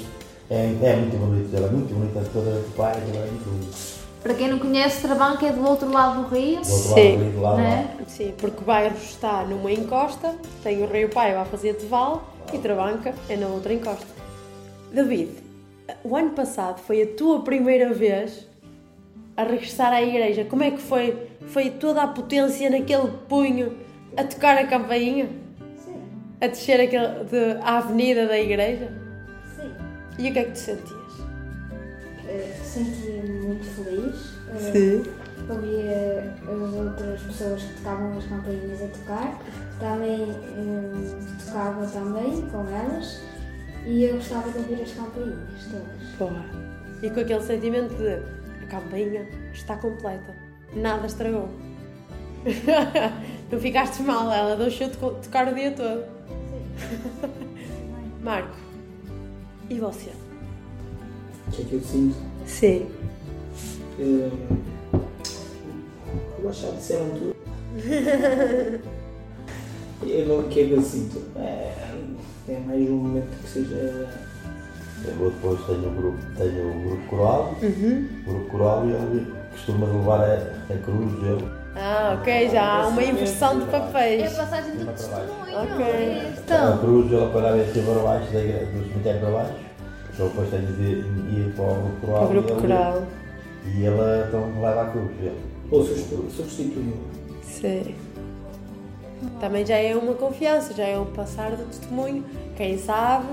é, 0.51 0.75
é 0.83 0.97
muito 0.97 1.17
bonito, 1.19 1.57
ela 1.57 1.67
é 1.67 1.71
muito 1.71 1.95
bonita, 1.95 2.23
toda 2.33 2.51
a 2.51 2.63
tocar, 2.63 2.97
aquilo 2.97 3.17
é 3.17 3.27
muito 3.27 3.51
bonito. 3.51 3.97
Para 4.23 4.35
quem 4.35 4.49
não 4.49 4.59
conhece, 4.59 5.03
Trabanca 5.03 5.47
é 5.47 5.53
do 5.53 5.65
outro 5.65 5.89
lado 5.93 6.25
do 6.25 6.35
rio. 6.35 6.61
Do 6.61 6.73
outro 6.73 6.95
Sim. 6.95 7.17
lado, 7.17 7.31
do 7.33 7.41
lado 7.41 7.57
Não 7.59 7.65
lá. 7.65 7.71
é? 7.71 7.89
Sim, 8.09 8.35
porque 8.37 8.61
o 8.61 8.65
bairro 8.65 8.97
está 8.97 9.45
numa 9.45 9.71
encosta, 9.71 10.35
tem 10.65 10.83
o 10.83 10.87
Rio 10.87 11.09
Paiva 11.11 11.43
a 11.43 11.45
fazer 11.45 11.77
de 11.77 11.87
val 11.87 12.35
e 12.53 12.59
Trabanca 12.59 13.15
é 13.29 13.37
na 13.37 13.47
outra 13.47 13.73
encosta. 13.73 14.07
David, 14.93 15.31
o 16.03 16.17
ano 16.17 16.31
passado 16.31 16.81
foi 16.81 17.03
a 17.03 17.07
tua 17.07 17.43
primeira 17.43 17.93
vez 17.93 18.49
a 19.37 19.43
regressar 19.45 19.93
à 19.93 20.03
igreja. 20.03 20.45
Como 20.45 20.63
é 20.63 20.71
que 20.71 20.81
foi? 20.81 21.29
Foi 21.49 21.71
toda 21.71 22.03
a 22.03 22.09
potência 22.09 22.69
naquele 22.71 23.09
punho 23.29 23.77
a 24.17 24.25
tocar 24.25 24.57
a 24.59 24.67
campainha? 24.67 25.29
Sim, 25.85 25.95
A 26.41 26.47
descer 26.49 26.81
aquele, 26.81 27.25
de, 27.25 27.59
a 27.63 27.79
avenida 27.79 28.27
da 28.27 28.39
igreja? 28.39 28.89
sim. 29.57 29.71
E 30.19 30.31
o 30.31 30.33
que 30.33 30.39
é 30.39 30.45
que 30.45 30.53
tu 30.53 30.59
sentias? 30.59 30.97
Eh, 32.29 32.53
Senti-me 32.63 33.31
muito 33.47 33.65
feliz. 33.65 34.37
Eh, 34.55 34.73
Sim. 34.73 35.03
Ouvia 35.49 36.35
as 36.43 36.75
outras 36.75 37.21
pessoas 37.23 37.63
que 37.63 37.75
tocavam 37.75 38.19
as 38.19 38.25
campainhas 38.25 38.83
a 38.83 38.87
tocar. 38.89 39.39
Também 39.79 40.23
eh, 40.23 41.45
tocava 41.45 41.87
também 41.87 42.43
com 42.51 42.67
elas. 42.69 43.21
E 43.87 44.05
eu 44.05 44.15
gostava 44.17 44.51
de 44.51 44.59
ouvir 44.59 44.83
as 44.83 44.91
campainhas 44.93 45.39
todas. 45.71 46.19
Boa. 46.19 46.45
E 47.03 47.11
com 47.11 47.21
aquele 47.21 47.43
sentimento 47.43 47.95
de 47.95 48.21
a 48.67 48.69
campainha 48.69 49.27
está 49.53 49.77
completa, 49.77 50.35
nada 50.75 51.07
estragou. 51.07 51.49
Não 53.51 53.61
ficaste 53.61 54.03
mal, 54.03 54.31
ela 54.33 54.57
deixou 54.57 54.89
de 54.89 54.97
co- 54.97 55.11
tocar 55.13 55.49
o 55.49 55.55
dia 55.55 55.71
todo. 55.73 56.05
Marco, 58.23 58.57
e 59.71 59.79
você? 59.79 60.11
O 61.47 61.51
que 61.53 61.63
é 61.63 61.65
que 61.65 61.73
eu 61.75 61.81
sinto? 61.81 62.17
Sim. 62.45 62.87
Eh, 63.99 64.31
Eu 66.43 66.51
acho 66.51 66.61
que 66.61 66.67
já 66.67 66.73
disseram 66.77 67.11
tudo. 67.11 67.37
Eu 70.07 70.27
não, 70.27 70.41
o 70.41 70.49
que 70.49 70.61
é 70.61 70.67
que 70.67 70.73
eu 70.73 70.83
sinto? 70.83 71.23
É, 71.37 71.73
é 72.49 72.59
mais 72.67 72.89
um 72.91 72.97
momento 72.97 73.43
que 73.43 73.49
seja. 73.49 74.26
Eu 75.05 75.31
depois 75.31 75.61
tenho 75.67 75.87
o 75.89 75.91
grupo, 75.93 76.19
tenho 76.37 76.71
o 76.71 76.81
grupo 76.89 77.07
coral, 77.09 77.55
o 77.63 78.31
grupo 78.31 78.51
coral 78.51 78.87
e 78.87 78.93
ele 78.93 79.33
costuma 79.53 79.87
levar 79.87 80.21
a, 80.21 80.35
a 80.73 80.77
cruz 80.79 81.13
dele. 81.21 81.49
Ah, 81.77 82.17
ok, 82.19 82.49
já 82.49 82.65
há 82.83 82.87
uma 82.89 83.05
inversão 83.05 83.59
de 83.59 83.65
É 83.65 83.77
a 83.77 83.81
papéis. 83.81 84.33
passagem 84.33 84.77
do 84.77 84.87
testemunho. 84.87 85.31
Ok. 85.53 85.85
A 85.85 86.41
Então, 86.41 86.79
cruz 86.79 87.13
ele 87.13 87.25
apanhava 87.25 87.59
em 87.59 87.73
cima 87.73 87.93
para 87.93 88.03
baixo, 88.03 88.27
do 88.33 88.89
cemitério 88.89 89.21
para 89.21 89.31
baixo. 89.31 89.53
Eu 90.19 90.29
depois 90.29 90.49
tenho 90.51 90.67
de 90.73 90.83
ir 90.83 91.53
para 91.55 91.65
o 91.65 91.75
grupo 91.75 92.07
coral. 92.07 92.25
O 92.25 92.29
grupo 92.29 92.49
e 92.49 92.53
ele, 92.53 92.61
coral. 92.63 93.03
E 93.67 93.85
ele 93.85 94.27
então 94.29 94.63
leva 94.63 94.83
a 94.83 94.87
cruz 94.87 95.09
dele. 95.19 95.41
Ou 95.71 95.85
substitu- 95.85 96.31
substituiu. 96.31 96.95
Sim. 97.43 97.95
Também 99.41 99.65
já 99.67 99.77
é 99.77 99.95
uma 99.95 100.15
confiança, 100.15 100.73
já 100.73 100.85
é 100.85 100.99
um 100.99 101.05
passar 101.07 101.51
do 101.53 101.65
testemunho. 101.65 102.25
Quem 102.57 102.79
sabe, 102.79 103.27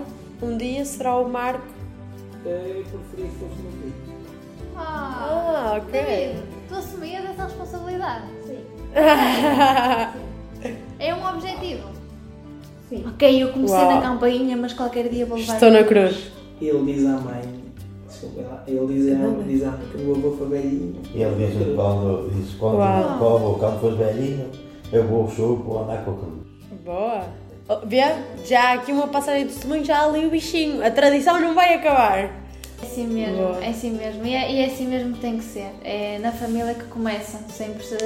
um 0.44 0.58
dia 0.58 0.84
será 0.86 1.18
o 1.18 1.30
Marco. 1.30 1.64
Eh, 2.46 2.76
Eu 2.78 2.84
preferia 2.84 3.26
que 3.32 3.36
fosse 3.38 3.62
meu 3.62 3.72
filho. 3.72 3.94
ah, 4.76 5.72
Ah, 5.74 5.78
ok. 5.78 5.92
David, 5.92 6.44
tu 6.68 6.76
assumias 6.76 7.26
essa 7.26 7.44
responsabilidade? 7.46 8.26
Sim. 8.46 8.60
É 11.00 11.14
um 11.14 11.26
objetivo. 11.28 11.90
Sim. 12.90 13.04
Ok, 13.08 13.44
eu 13.44 13.52
comecei 13.52 13.78
Uau. 13.78 13.96
na 13.96 14.02
campainha, 14.02 14.56
mas 14.58 14.74
qualquer 14.74 15.10
dia 15.10 15.26
vou 15.26 15.38
levar. 15.38 15.54
Estou 15.54 15.72
na 15.72 15.84
cruz. 15.84 16.32
Ele 16.62 16.94
diz 16.94 17.06
à 17.06 17.18
mãe. 17.20 17.42
Ele 18.68 18.88
diz, 18.94 19.12
a, 19.12 19.44
diz 19.46 19.64
mãe 19.64 19.74
que 19.92 19.98
o 19.98 20.00
meu 20.02 20.16
avô 20.16 20.38
foi 20.38 20.48
velhinho. 20.48 21.02
E 21.14 21.22
ele 21.22 21.46
disse 21.46 21.74
quando, 21.76 22.30
disse, 22.34 22.56
quando, 22.56 22.76
Uau. 22.78 23.18
quando, 23.20 23.60
quando 23.60 23.82
for 23.82 23.96
velhinho, 23.98 24.50
eu 24.94 25.04
vou 25.08 25.24
ao 25.24 25.30
show, 25.30 25.58
vou 25.58 25.84
andar 25.84 26.06
com 26.06 26.12
a 26.12 26.14
cruz. 26.16 26.34
Boa. 26.86 27.24
Oh, 27.68 27.86
Vê? 27.86 28.02
Já 28.46 28.74
aqui 28.74 28.92
uma 28.92 29.08
passagem 29.08 29.48
de 29.48 29.54
testemunho, 29.54 29.84
já 29.86 30.04
ali 30.06 30.26
o 30.26 30.30
bichinho. 30.30 30.86
A 30.86 30.92
tradição 30.92 31.40
não 31.40 31.54
vai 31.56 31.74
acabar. 31.76 32.18
É 32.20 32.30
assim 32.82 33.08
mesmo, 33.08 33.38
Boa. 33.38 33.64
é 33.64 33.70
assim 33.70 33.92
mesmo. 33.92 34.26
E 34.26 34.34
é, 34.36 34.52
e 34.52 34.60
é 34.60 34.66
assim 34.66 34.88
mesmo 34.88 35.14
que 35.14 35.20
tem 35.22 35.38
que 35.38 35.44
ser. 35.46 35.70
É 35.84 36.20
na 36.20 36.32
família 36.32 36.74
que 36.74 36.84
começa. 36.86 37.40
Sempre 37.50 37.84
se... 37.84 37.98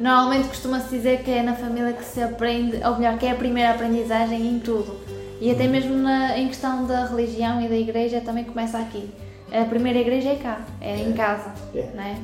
Normalmente 0.00 0.48
costuma-se 0.48 0.88
dizer 0.88 1.22
que 1.22 1.30
é 1.30 1.42
na 1.42 1.54
família 1.54 1.92
que 1.92 2.04
se 2.04 2.20
aprende, 2.22 2.80
ou 2.84 2.96
melhor, 2.96 3.16
que 3.18 3.26
é 3.26 3.30
a 3.30 3.34
primeira 3.34 3.70
aprendizagem 3.72 4.40
em 4.46 4.58
tudo. 4.58 4.98
E 5.40 5.50
até 5.50 5.68
mesmo 5.68 5.94
na, 5.96 6.36
em 6.38 6.48
questão 6.48 6.86
da 6.86 7.04
religião 7.04 7.60
e 7.60 7.68
da 7.68 7.76
igreja 7.76 8.20
também 8.20 8.44
começa 8.44 8.78
aqui. 8.78 9.08
A 9.52 9.64
primeira 9.66 9.98
igreja 10.00 10.30
é 10.30 10.36
cá, 10.36 10.64
é 10.80 10.96
em 10.96 11.12
casa, 11.12 11.52
É. 11.74 11.82
né? 11.94 12.18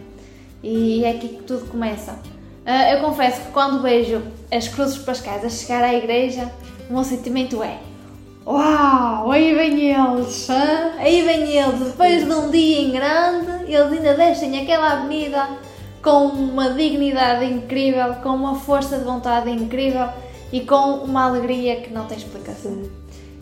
E 0.62 1.04
é 1.04 1.10
aqui 1.10 1.28
que 1.28 1.42
tudo 1.42 1.66
começa. 1.70 2.18
Ah, 2.72 2.88
eu 2.92 3.00
confesso 3.00 3.40
que 3.40 3.48
quando 3.48 3.82
vejo 3.82 4.22
as 4.48 4.68
cruzes 4.68 4.96
pascais 4.98 5.44
a 5.44 5.48
chegar 5.48 5.82
à 5.82 5.92
igreja, 5.92 6.48
o 6.88 6.92
meu 6.92 7.02
sentimento 7.02 7.60
é 7.64 7.78
Uau, 8.46 9.32
aí 9.32 9.52
vem 9.56 9.90
eles, 9.90 10.48
aí 10.48 11.22
vem 11.22 11.50
eles, 11.50 11.80
depois 11.80 12.24
de 12.24 12.32
um 12.32 12.48
dia 12.48 12.80
em 12.80 12.92
grande, 12.92 13.64
eles 13.64 13.92
ainda 13.92 14.14
descem 14.14 14.62
aquela 14.62 14.92
avenida 14.92 15.48
com 16.00 16.26
uma 16.26 16.70
dignidade 16.70 17.44
incrível, 17.44 18.14
com 18.22 18.28
uma 18.28 18.54
força 18.54 18.98
de 18.98 19.04
vontade 19.04 19.50
incrível 19.50 20.08
e 20.52 20.60
com 20.60 21.02
uma 21.02 21.24
alegria 21.24 21.80
que 21.80 21.92
não 21.92 22.06
tem 22.06 22.18
explicação. 22.18 22.82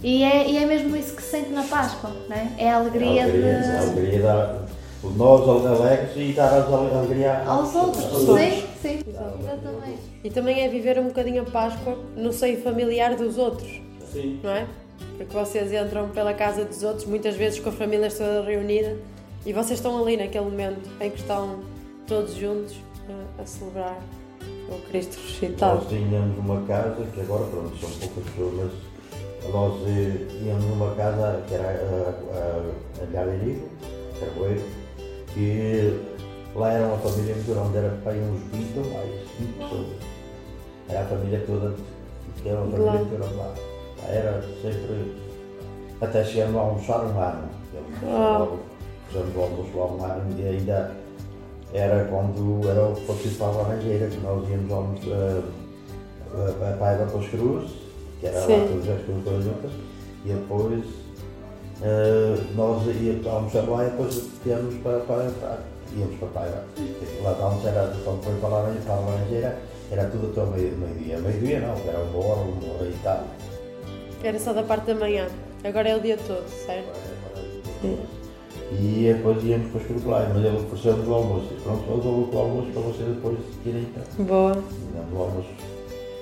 E 0.03 0.25
é, 0.25 0.49
e 0.49 0.57
é 0.57 0.65
mesmo 0.65 0.97
isso 0.97 1.15
que 1.15 1.23
se 1.23 1.33
sente 1.33 1.51
na 1.51 1.65
Páscoa, 1.65 2.11
né? 2.31 2.55
é 2.57 2.71
a 2.71 2.77
alegria, 2.77 3.25
a 3.25 3.25
alegria, 3.25 3.59
a 3.59 3.61
de... 3.61 3.91
alegria 3.91 4.68
dar, 5.03 5.47
nós 5.47 5.67
alegres 5.67 6.11
e 6.17 6.33
dar 6.33 6.53
a 6.53 6.65
alegria 6.65 7.45
aos 7.45 7.75
outros. 7.75 8.05
Sim, 8.05 8.65
sim, 8.83 9.01
exatamente. 9.07 9.99
E 10.25 10.31
também 10.31 10.61
é 10.61 10.69
viver 10.69 10.99
um 10.99 11.09
bocadinho 11.09 11.43
a 11.43 11.45
Páscoa 11.45 11.97
no 12.17 12.33
seio 12.33 12.61
familiar 12.61 13.15
dos 13.17 13.39
outros, 13.39 13.81
Sim. 14.13 14.41
não 14.43 14.51
é? 14.51 14.67
Porque 15.17 15.33
vocês 15.33 15.73
entram 15.73 16.09
pela 16.09 16.35
casa 16.35 16.65
dos 16.65 16.83
outros, 16.83 17.07
muitas 17.07 17.37
vezes 17.37 17.61
com 17.61 17.69
as 17.69 17.77
famílias 17.77 18.19
todas 18.19 18.45
reunidas, 18.45 18.99
e 19.47 19.53
vocês 19.53 19.79
estão 19.79 20.01
ali 20.03 20.17
naquele 20.17 20.45
momento 20.45 20.89
em 21.01 21.11
que 21.11 21.19
estão 21.19 21.61
todos 22.07 22.35
juntos 22.35 22.75
a, 23.39 23.43
a 23.43 23.47
celebrar 23.47 23.99
o 24.69 24.91
Cristo 24.91 25.17
ressuscitado. 25.17 25.77
Nós 25.77 25.89
tínhamos 25.89 26.39
uma 26.39 26.61
casa, 26.63 27.07
que 27.15 27.21
agora 27.21 27.45
pronto, 27.45 27.77
são 27.79 27.91
poucas 27.91 28.33
pessoas, 28.33 28.55
mas 29.45 29.53
nós 29.53 29.75
eh, 29.87 30.27
tínhamos 30.29 30.65
uma 30.65 30.95
casa 30.95 31.43
que 31.47 31.55
era 31.55 31.69
a, 31.69 32.37
a, 32.37 33.03
a 33.03 33.07
Galerico, 33.13 33.69
Carboeiro, 34.21 34.63
que 35.39 36.01
lá 36.57 36.73
era 36.73 36.87
uma 36.87 36.99
família 36.99 37.33
muito 37.37 37.55
grande, 37.55 37.77
era 37.77 37.91
para 38.03 38.13
uns 38.15 38.41
20 38.53 38.79
ou 38.79 38.93
mais, 38.93 39.11
5 39.39 39.53
pessoas. 39.59 39.87
Era 40.89 41.01
a 41.03 41.05
família 41.05 41.45
toda, 41.47 41.75
que 42.43 42.49
era 42.49 42.61
uma 42.61 42.71
família 42.73 42.93
muito 42.93 43.17
grande 43.17 43.35
lá. 43.35 43.55
Era 44.09 44.43
sempre, 44.61 45.15
até 46.01 46.25
chegamos 46.25 46.57
a 46.57 46.61
almoçar 46.61 47.05
um 47.05 47.21
ano. 47.21 47.49
Fizemos 49.09 49.37
o 49.37 49.41
almoço 49.41 49.79
lá 49.79 49.87
um 49.87 50.05
ano 50.05 50.41
e 50.41 50.49
ainda 50.49 50.91
era 51.73 52.05
quando 52.07 52.69
era 52.69 52.89
o 52.89 53.01
participava 53.07 53.61
a 53.61 53.63
Laranjeira, 53.63 54.09
que 54.09 54.19
nós 54.19 54.49
íamos 54.49 54.73
almoçar 54.73 55.43
a 56.35 56.77
Paiva 56.79 57.07
para 57.07 57.17
os 57.17 57.29
Cruz, 57.29 57.71
que 58.19 58.27
era 58.27 58.41
Sim. 58.41 58.53
lá 58.53 58.69
todas 58.69 58.89
as 58.89 59.05
cruzes 59.05 59.45
juntas, 59.45 59.71
e 60.25 60.29
depois 60.31 60.85
eh, 61.83 62.37
nós 62.55 62.83
íamos 62.87 63.27
almoçar 63.27 63.69
lá 63.69 63.85
e 63.87 63.91
depois 63.91 64.29
íamos 64.47 64.75
para, 64.77 65.01
para, 65.01 65.31
para 65.41 65.59
íamos 65.97 66.17
para 66.19 66.29
Paiva. 66.29 66.65
Lá 67.23 67.33
de 67.33 67.43
almoçar 67.43 67.69
era 67.71 67.93
quando 68.05 68.23
foi 68.23 68.35
para 68.35 68.49
Laranjeira, 68.49 68.85
para 68.85 68.95
a 68.95 69.01
Laranjeira 69.01 69.59
era 69.91 70.05
tudo 70.07 70.27
até 70.31 70.41
ao 70.41 70.47
meio- 70.49 70.77
meio-dia. 70.77 71.19
Meio-dia 71.19 71.61
não, 71.61 71.75
era 71.89 71.99
uma 72.01 72.19
hora, 72.27 72.41
uma 72.41 72.75
hora 72.75 72.85
e 72.89 72.97
tal. 73.03 73.25
Era 74.23 74.39
só 74.39 74.53
da 74.53 74.63
parte 74.63 74.87
da 74.87 74.95
manhã, 74.97 75.27
agora 75.65 75.89
é 75.89 75.97
o 75.97 76.01
dia 76.01 76.19
todo, 76.19 76.47
certo? 76.49 76.89
E 78.71 79.11
depois 79.15 79.43
íamos 79.45 79.71
para 79.71 79.81
os 79.81 79.87
curriculares, 79.87 80.29
mas 80.35 80.45
ele 80.45 80.57
ofereceu-nos 80.59 81.09
o 81.09 81.15
almoço. 81.15 81.47
Pronto, 81.63 81.85
eu 81.91 81.97
dou 81.99 82.29
o 82.35 82.39
almoço 82.39 82.71
para 82.73 82.83
vocês 82.83 83.09
depois 83.09 83.39
irem 83.65 83.83
então. 83.83 84.25
Boa. 84.27 84.53
E 84.53 84.97
damos 84.97 85.13
o 85.19 85.23
almoço. 85.23 85.49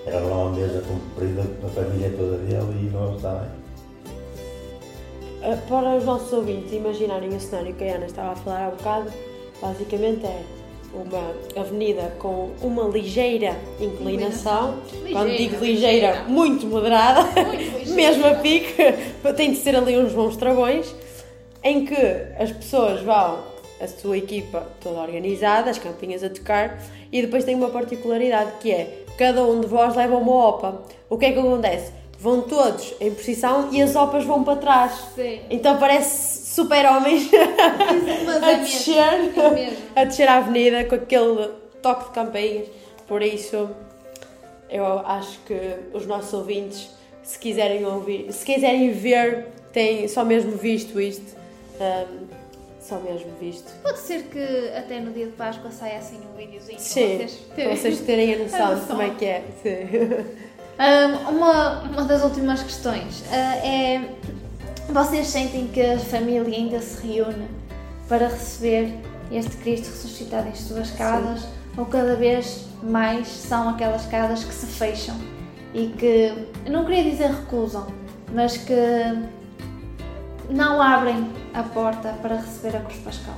Era 0.06 0.20
lá 0.20 0.44
uma 0.44 0.50
mesa 0.56 0.80
comprida, 0.86 1.42
a 1.64 1.68
família 1.68 2.14
toda 2.16 2.36
dele 2.36 2.86
e 2.86 2.90
nós 2.92 3.20
também. 3.20 3.48
Uh, 5.46 5.56
para 5.68 5.94
os 5.94 6.04
nossos 6.04 6.32
ouvintes 6.32 6.72
imaginarem 6.72 7.28
o 7.28 7.38
cenário 7.38 7.72
que 7.74 7.84
a 7.84 7.94
Ana 7.94 8.06
estava 8.06 8.32
a 8.32 8.36
falar 8.36 8.66
há 8.66 8.70
bocado, 8.70 9.12
basicamente 9.62 10.26
é 10.26 10.42
uma 10.92 11.60
avenida 11.60 12.12
com 12.18 12.50
uma 12.60 12.88
ligeira 12.88 13.54
inclinação. 13.78 14.80
Ligeira, 14.92 15.12
Quando 15.12 15.36
digo 15.36 15.64
ligeira, 15.64 16.06
ligeira. 16.08 16.24
muito 16.28 16.66
moderada, 16.66 17.22
Muito 17.42 17.90
mesmo 17.94 18.26
a 18.26 18.34
pique, 18.34 18.74
tem 19.36 19.52
de 19.52 19.58
ser 19.58 19.76
ali 19.76 19.96
uns 19.96 20.12
bons 20.12 20.36
travões, 20.36 20.92
em 21.62 21.84
que 21.84 21.94
as 22.40 22.50
pessoas 22.50 23.00
vão, 23.02 23.38
a 23.80 23.86
sua 23.86 24.18
equipa 24.18 24.66
toda 24.80 25.00
organizada, 25.00 25.70
as 25.70 25.78
campinhas 25.78 26.24
a 26.24 26.28
tocar, 26.28 26.82
e 27.12 27.22
depois 27.22 27.44
tem 27.44 27.54
uma 27.54 27.68
particularidade 27.68 28.50
que 28.58 28.72
é 28.72 29.04
cada 29.16 29.44
um 29.44 29.60
de 29.60 29.68
vós 29.68 29.94
leva 29.94 30.16
uma 30.16 30.48
opa. 30.48 30.82
O 31.08 31.16
que 31.16 31.26
é 31.26 31.32
que 31.32 31.38
acontece? 31.38 31.92
Vão 32.18 32.40
todos 32.42 32.94
em 33.00 33.12
posição 33.14 33.68
e 33.72 33.82
as 33.82 33.94
opas 33.94 34.24
vão 34.24 34.42
para 34.42 34.56
trás. 34.58 34.92
Sim. 35.14 35.40
Então 35.50 35.78
parece 35.78 36.46
super-homens 36.54 37.30
Mas 38.24 38.42
a 38.42 38.50
é 38.52 38.56
descer, 38.56 38.96
é 39.94 40.00
a 40.00 40.04
descer 40.04 40.28
a 40.28 40.36
avenida 40.38 40.84
com 40.84 40.94
aquele 40.94 41.50
toque 41.82 42.04
de 42.04 42.10
campainhas. 42.10 42.68
Por 43.06 43.22
isso, 43.22 43.68
eu 44.70 44.84
acho 45.00 45.38
que 45.40 45.54
os 45.92 46.06
nossos 46.06 46.32
ouvintes, 46.32 46.90
se 47.22 47.38
quiserem 47.38 47.84
ouvir, 47.84 48.32
se 48.32 48.44
quiserem 48.44 48.90
ver, 48.92 49.46
têm 49.72 50.08
só 50.08 50.24
mesmo 50.24 50.52
visto 50.52 50.98
isto. 51.00 51.36
hum, 51.78 52.26
só 52.80 52.96
mesmo 53.00 53.30
visto. 53.40 53.70
Pode 53.82 53.98
ser 53.98 54.22
que 54.24 54.68
até 54.76 55.00
no 55.00 55.12
dia 55.12 55.26
de 55.26 55.32
Páscoa 55.32 55.70
saia 55.72 55.98
assim 55.98 56.20
um 56.32 56.36
videozinho 56.36 56.78
Sim, 56.78 57.18
para 57.18 57.26
vocês 57.26 57.32
para 57.34 57.54
terem. 57.56 57.76
vocês 57.76 58.00
terem 58.00 58.34
a 58.34 58.38
noção 58.38 58.58
de 58.66 58.80
noção. 58.80 58.86
como 58.86 59.02
é 59.02 59.10
que 59.10 59.24
é. 59.24 59.44
Sim. 59.62 60.45
Um, 60.78 61.36
uma, 61.36 61.80
uma 61.84 62.04
das 62.04 62.22
últimas 62.22 62.62
questões 62.62 63.24
ah, 63.32 63.56
é: 63.66 64.10
vocês 64.90 65.26
sentem 65.28 65.68
que 65.68 65.80
a 65.80 65.98
família 65.98 66.54
ainda 66.54 66.80
se 66.80 67.06
reúne 67.06 67.48
para 68.08 68.28
receber 68.28 68.94
este 69.32 69.56
Cristo 69.56 69.86
ressuscitado 69.86 70.48
em 70.48 70.54
suas 70.54 70.90
casas? 70.90 71.46
Ou 71.78 71.86
cada 71.86 72.14
vez 72.16 72.66
mais 72.82 73.26
são 73.28 73.70
aquelas 73.70 74.06
casas 74.06 74.44
que 74.44 74.52
se 74.52 74.66
fecham 74.66 75.16
e 75.74 75.88
que, 75.88 76.46
não 76.70 76.84
queria 76.84 77.10
dizer 77.10 77.30
recusam, 77.30 77.86
mas 78.32 78.56
que 78.56 78.74
não 80.48 80.80
abrem 80.80 81.30
a 81.52 81.62
porta 81.62 82.14
para 82.22 82.36
receber 82.36 82.76
a 82.76 82.80
cruz 82.80 82.98
pascal? 83.00 83.34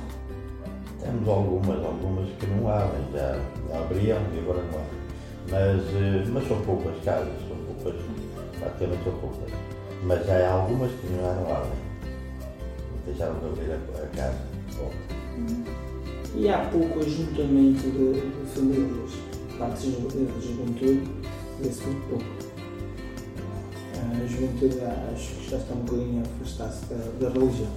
Temos 1.01 1.27
algumas, 1.27 1.83
algumas 1.83 2.29
que 2.37 2.47
não 2.47 2.69
abrem, 2.69 3.01
já, 3.13 3.39
já 3.69 3.79
abriam 3.79 4.19
e 4.33 4.39
agora 4.39 4.61
não 4.63 4.79
abrem. 4.79 4.98
Mas, 5.51 5.81
eh, 5.95 6.25
mas 6.31 6.47
são 6.47 6.61
poucas 6.61 6.93
casas, 7.03 7.33
são 7.47 7.57
poucas, 7.83 8.01
praticamente 8.59 9.03
são 9.03 9.13
poucas. 9.13 9.53
Mas 10.03 10.25
já 10.25 10.47
há 10.47 10.51
algumas 10.53 10.91
que 10.91 11.07
não 11.07 11.29
abrem. 11.51 11.71
Deixaram 13.05 13.39
de 13.39 13.45
abrir 13.47 13.71
a, 13.71 14.03
a 14.03 14.07
casa. 14.15 14.37
Bom, 14.77 14.91
E 16.35 16.47
há 16.49 16.59
pouco 16.71 16.99
ajuntamento 16.99 17.81
de, 17.81 18.13
de 18.21 18.51
famílias, 18.53 19.11
parte 19.57 19.81
de 19.87 19.91
ju- 19.91 20.07
de 20.07 20.47
juventude, 20.47 21.09
vê-se 21.59 21.83
muito 21.85 22.07
pouco. 22.09 22.25
A 24.01 24.25
juventude 24.27 24.79
acho 25.13 25.35
que 25.35 25.49
já 25.49 25.57
está 25.57 25.73
um 25.73 25.79
bocadinho 25.79 26.23
a 26.23 26.27
afastar-se 26.43 26.85
da, 26.85 26.95
da 27.27 27.33
religião. 27.33 27.71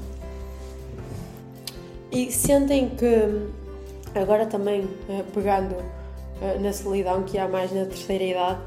E 2.12 2.30
sentem 2.30 2.90
que, 2.90 3.48
agora 4.14 4.44
também 4.46 4.86
eh, 5.08 5.24
pegando 5.32 5.76
na 6.61 6.72
solidão 6.72 7.22
que 7.22 7.38
há 7.38 7.49
mais 7.49 7.72
na 7.72 7.84
terceira 7.84 8.24
idade, 8.24 8.61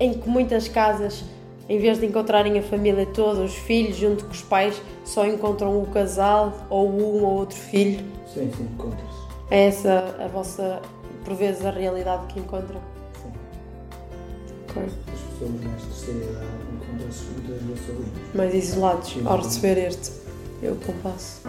em 0.00 0.14
que 0.14 0.28
muitas 0.28 0.68
casas, 0.68 1.24
em 1.68 1.78
vez 1.78 1.98
de 1.98 2.06
encontrarem 2.06 2.58
a 2.58 2.62
família 2.62 3.06
toda, 3.06 3.40
os 3.40 3.54
filhos 3.54 3.96
junto 3.96 4.24
com 4.24 4.32
os 4.32 4.42
pais, 4.42 4.80
só 5.04 5.26
encontram 5.26 5.80
o 5.80 5.86
casal 5.86 6.52
ou 6.70 6.88
um 6.88 7.22
ou 7.22 7.34
outro 7.34 7.56
filho. 7.56 8.04
Sim, 8.32 8.50
sim, 8.56 8.64
encontra-se. 8.64 9.24
É 9.50 9.66
essa 9.66 10.16
a 10.18 10.26
vossa, 10.28 10.80
por 11.24 11.34
vezes, 11.34 11.64
a 11.64 11.70
realidade 11.70 12.26
que 12.32 12.40
encontram? 12.40 12.80
Sim. 13.22 13.32
Ok. 14.68 14.82
As 14.82 15.20
pessoas 15.20 15.50
mais 15.62 15.82
terceira 15.82 16.24
idade 16.30 16.46
encontram-se 16.74 17.24
muitas 17.24 17.62
vezes 17.62 17.86
sozinhas. 17.86 18.34
Mais 18.34 18.54
isolados 18.54 19.16
ao 19.24 19.36
receber 19.38 19.78
este. 19.78 20.12
Eu 20.62 20.76
compasso. 20.76 21.42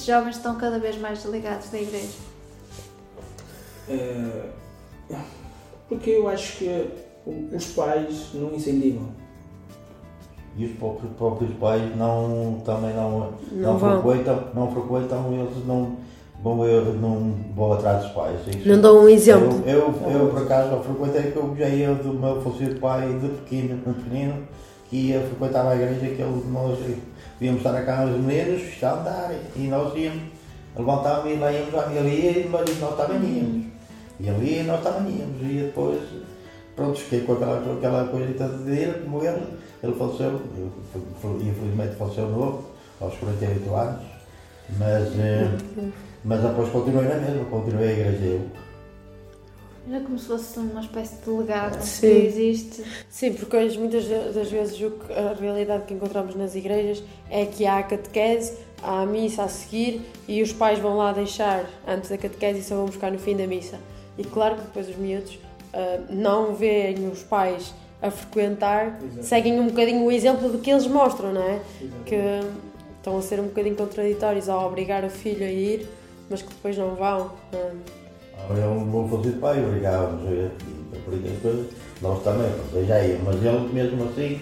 Estes 0.00 0.06
jovens 0.06 0.36
estão 0.36 0.56
cada 0.56 0.78
vez 0.78 0.98
mais 0.98 1.22
desligados 1.22 1.68
da 1.68 1.78
igreja? 1.78 2.08
Eh, 3.88 4.46
porque 5.88 6.10
eu 6.10 6.28
acho 6.28 6.58
que 6.58 6.90
os 7.54 7.66
pais 7.72 8.30
não 8.34 8.54
incentivam. 8.54 9.08
E 10.56 10.64
os 10.64 10.72
próprios, 10.72 11.12
próprios 11.16 11.52
pais 11.58 11.96
não, 11.96 12.60
também 12.64 12.94
não, 12.94 13.32
Não 13.52 13.72
não, 13.72 13.78
vão. 13.78 14.02
frequentam, 14.02 14.44
não 14.54 14.72
frequentam, 14.72 15.32
eles 15.32 15.66
não 15.66 15.96
vão, 16.42 16.64
eu, 16.66 16.92
não 16.94 17.34
vão 17.54 17.72
atrás 17.74 18.02
dos 18.04 18.12
pais. 18.12 18.40
Isso- 18.48 18.68
Não 18.68 18.80
dão 18.80 19.04
um 19.04 19.08
exemplo. 19.08 19.62
Eu, 19.66 19.94
eu, 20.04 20.10
eu, 20.10 20.28
por 20.30 20.42
acaso, 20.42 20.80
frequentei, 20.82 21.30
que 21.30 21.36
eu 21.38 21.54
já 21.56 21.68
ia 21.68 21.94
do 21.94 22.14
meu 22.14 22.40
falecido 22.42 22.80
pai 22.80 23.06
de 23.18 23.28
pequeno, 23.28 23.76
de 23.78 23.92
pequenino, 24.02 24.48
que 24.90 24.96
ia 24.96 25.20
frequentar 25.20 25.66
a 25.66 25.76
igreja, 25.76 26.00
que 26.00 26.20
ele, 26.20 26.44
nós 26.50 26.78
íamos 27.40 27.58
estar 27.58 27.76
a 27.76 27.82
cá 27.82 28.04
os 28.04 28.20
meninos, 28.20 28.62
a 28.82 28.92
andar, 28.92 29.32
e 29.54 29.60
nós 29.60 29.96
íamos, 29.96 30.22
levantávamos 30.76 31.32
e 31.32 31.36
lá 31.36 31.52
íamos 31.52 31.88
minha 31.88 32.00
ali, 32.00 32.48
mas 32.50 32.80
nós 32.80 32.96
também 32.96 33.38
íamos. 33.38 33.66
E 34.18 34.28
ali 34.28 34.62
nós 34.64 34.82
também 34.82 35.16
íamos, 35.16 35.40
e 35.42 35.62
depois, 35.62 36.00
pronto, 36.74 36.98
fiquei 36.98 37.20
com 37.20 37.34
aquela, 37.34 37.58
aquela 37.58 38.08
coisa 38.08 38.48
dele, 38.48 39.04
como 39.04 39.24
ele, 39.24 39.42
ele 39.80 39.94
faleceu, 39.94 40.40
ele, 40.56 41.48
infelizmente 41.48 41.94
faleceu 41.94 42.28
novo, 42.28 42.64
aos 43.00 43.14
48 43.14 43.74
anos, 43.74 44.04
mas, 44.76 45.18
eh, 45.18 45.48
mas 46.24 46.42
depois 46.42 46.68
continuei 46.68 47.06
na 47.06 47.14
mesma, 47.14 47.44
continuei 47.44 47.88
a 47.88 47.92
igreja 47.92 48.24
eu. 48.24 48.69
Era 49.88 50.00
como 50.04 50.18
se 50.18 50.26
fosse 50.26 50.58
uma 50.58 50.80
espécie 50.80 51.16
de 51.24 51.30
legado 51.30 51.80
Sim. 51.82 52.00
que 52.00 52.06
existe. 52.26 52.84
Sim, 53.08 53.32
porque 53.34 53.56
hoje 53.56 53.78
muitas 53.78 54.04
das 54.06 54.50
vezes 54.50 54.80
o 54.80 54.90
que- 54.90 55.12
a 55.12 55.32
realidade 55.32 55.84
que 55.84 55.94
encontramos 55.94 56.34
nas 56.34 56.54
igrejas 56.54 57.02
é 57.30 57.44
que 57.46 57.66
há 57.66 57.78
a 57.78 57.82
catequese, 57.82 58.54
há 58.82 59.02
a 59.02 59.06
missa 59.06 59.42
a 59.44 59.48
seguir 59.48 60.02
e 60.28 60.42
os 60.42 60.52
pais 60.52 60.78
vão 60.78 60.96
lá 60.96 61.12
deixar 61.12 61.64
antes 61.88 62.10
da 62.10 62.18
catequese 62.18 62.60
e 62.60 62.62
só 62.62 62.76
vão 62.76 62.86
buscar 62.86 63.10
no 63.10 63.18
fim 63.18 63.36
da 63.36 63.46
missa. 63.46 63.78
E 64.18 64.24
claro 64.24 64.56
que 64.56 64.62
depois 64.62 64.88
os 64.88 64.96
miúdos 64.96 65.38
ah, 65.72 66.00
não 66.10 66.54
veem 66.54 67.08
os 67.08 67.22
pais 67.22 67.72
a 68.02 68.10
frequentar, 68.10 68.98
Exato. 69.02 69.26
seguem 69.26 69.58
um 69.60 69.66
bocadinho 69.68 70.04
o 70.04 70.12
exemplo 70.12 70.48
do 70.50 70.58
que 70.58 70.70
eles 70.70 70.86
mostram, 70.86 71.32
não 71.32 71.42
é? 71.42 71.60
Que 72.06 72.16
estão 72.98 73.16
a 73.18 73.22
ser 73.22 73.40
um 73.40 73.44
bocadinho 73.44 73.76
contraditórios 73.76 74.48
ao 74.48 74.66
obrigar 74.66 75.04
o 75.04 75.10
filho 75.10 75.44
a 75.44 75.50
ir, 75.50 75.86
mas 76.30 76.42
que 76.42 76.48
depois 76.48 76.76
não 76.78 76.94
vão. 76.94 77.32
Ah, 77.54 77.70
Olha, 78.48 78.66
o 78.66 78.84
meu 78.84 79.08
falecido 79.08 79.40
pai 79.40 79.62
por 81.04 81.14
aí 81.14 81.32
as 81.34 81.42
coisas, 81.42 81.66
nós 82.00 82.22
também, 82.22 82.50
já 82.86 83.02
ia, 83.02 83.18
mas 83.24 83.36
ele 83.36 83.72
mesmo 83.72 84.04
assim, 84.04 84.40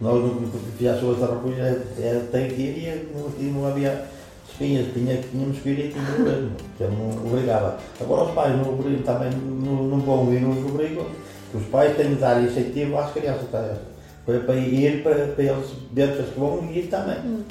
nós 0.00 0.22
não 0.22 0.50
fizéssemos 0.76 1.20
outra 1.20 1.36
coisa, 1.36 1.82
era, 1.98 2.20
tem 2.32 2.48
que 2.48 2.62
ir 2.62 2.78
e 2.78 3.08
não, 3.14 3.30
e 3.38 3.50
não 3.50 3.66
havia 3.66 4.04
espinhas, 4.48 4.92
tinha, 4.92 5.16
tínhamos 5.16 5.58
que 5.58 5.68
ir 5.70 5.78
e 5.78 5.92
tínhamos 5.92 6.18
mesmo, 6.18 6.50
que 6.76 6.84
ele 6.84 6.96
não 6.96 7.26
obrigava. 7.26 7.78
Agora 8.00 8.24
os 8.24 8.30
pais 8.32 8.56
não 8.56 8.74
obrigam, 8.74 9.02
também 9.02 9.30
não, 9.30 9.84
não 9.84 10.00
vão 10.00 10.32
e 10.32 10.40
não 10.40 10.50
obrigam, 10.50 11.06
os 11.54 11.64
pais 11.66 11.96
têm 11.96 12.10
de 12.10 12.16
dar 12.16 12.42
incentivo 12.42 12.98
às 12.98 13.12
crianças, 13.12 13.48
tá? 13.50 13.76
para, 14.24 14.56
ir, 14.56 15.02
para, 15.02 15.28
para 15.28 15.44
eles 15.44 15.70
verem 15.92 16.14
que 16.16 16.38
vão 16.38 16.70
ir 16.70 16.88
também. 16.88 17.44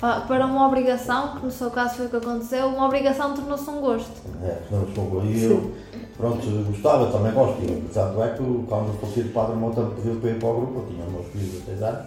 Pa- 0.00 0.20
Para 0.20 0.46
uma 0.46 0.66
obrigação, 0.66 1.36
que 1.36 1.44
no 1.46 1.50
seu 1.50 1.70
caso 1.70 1.96
foi 1.96 2.06
o 2.06 2.08
que 2.10 2.16
aconteceu, 2.16 2.68
uma 2.68 2.86
obrigação 2.86 3.34
tornou-se 3.34 3.68
um 3.68 3.80
gosto. 3.80 4.12
É, 4.44 4.58
não 4.70 4.86
sou 4.94 5.24
e 5.24 5.42
eu, 5.42 5.72
pronto, 6.16 6.46
gostava, 6.70 7.10
também 7.10 7.32
gosto. 7.32 7.60
E, 7.62 7.88
Tanto 7.92 8.22
é 8.22 8.28
que 8.30 8.64
quando 8.68 8.90
o 8.90 8.98
falecido 9.00 9.30
Padre 9.30 9.56
Mota 9.56 9.82
me 9.82 9.94
pediu 9.96 10.16
para 10.20 10.30
ir 10.30 10.38
para 10.38 10.48
o 10.48 10.54
grupo, 10.56 10.78
eu 10.80 10.86
tinha 10.86 11.04
meus 11.06 11.26
filhos 11.26 11.50
de 11.50 11.58
16 11.62 11.82
anos, 11.82 12.06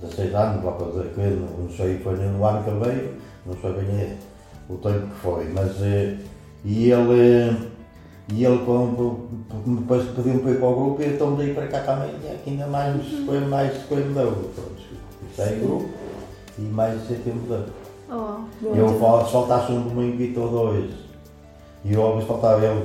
16 0.00 0.34
anos, 0.34 0.64
lá 0.64 0.72
para 0.72 0.86
dizer 0.86 1.12
que 1.14 1.20
ele, 1.20 1.46
não 1.58 1.70
sei, 1.70 1.98
foi 1.98 2.16
no 2.16 2.44
ano 2.46 2.64
que 2.64 2.70
ele 2.70 2.80
veio, 2.84 3.14
não 3.44 3.54
sei 3.60 3.72
bem 3.72 4.00
é, 4.00 4.16
o 4.70 4.76
tempo 4.78 5.06
que 5.08 5.16
foi, 5.20 5.44
mas 5.52 5.82
eh, 5.82 6.16
e 6.64 6.90
ele, 6.90 7.70
e 8.32 8.44
ele 8.44 8.58
quando 8.64 9.28
depois 9.66 10.02
pediu-me 10.10 10.40
para 10.40 10.50
ir 10.52 10.58
para 10.58 10.68
o 10.68 10.74
grupo, 10.74 11.02
e 11.02 11.06
então 11.06 11.36
daí 11.36 11.52
para 11.54 11.66
cá 11.68 11.80
também, 11.80 12.10
é 12.24 12.38
que 12.42 12.50
ainda 12.50 12.66
mais, 12.66 13.06
foi 13.26 13.40
mais 13.40 13.82
coisa 13.84 14.06
me 14.08 14.14
deu, 14.14 14.32
pronto, 14.32 14.82
saí 15.36 15.60
do 15.60 15.66
grupo 15.66 16.05
e 16.58 16.62
mais 16.62 16.94
incentivo 17.02 17.36
me 17.36 17.48
deu. 17.48 17.64
Oh. 18.10 18.76
Eu 18.76 18.88
fal- 19.00 19.26
faltasse 19.26 19.72
um 19.72 19.82
domingo 19.82 20.16
ou 20.40 20.48
dois. 20.48 20.90
E 21.84 21.92
eu 21.92 22.02
vezes 22.14 22.28
faltava 22.28 22.64
ele, 22.64 22.84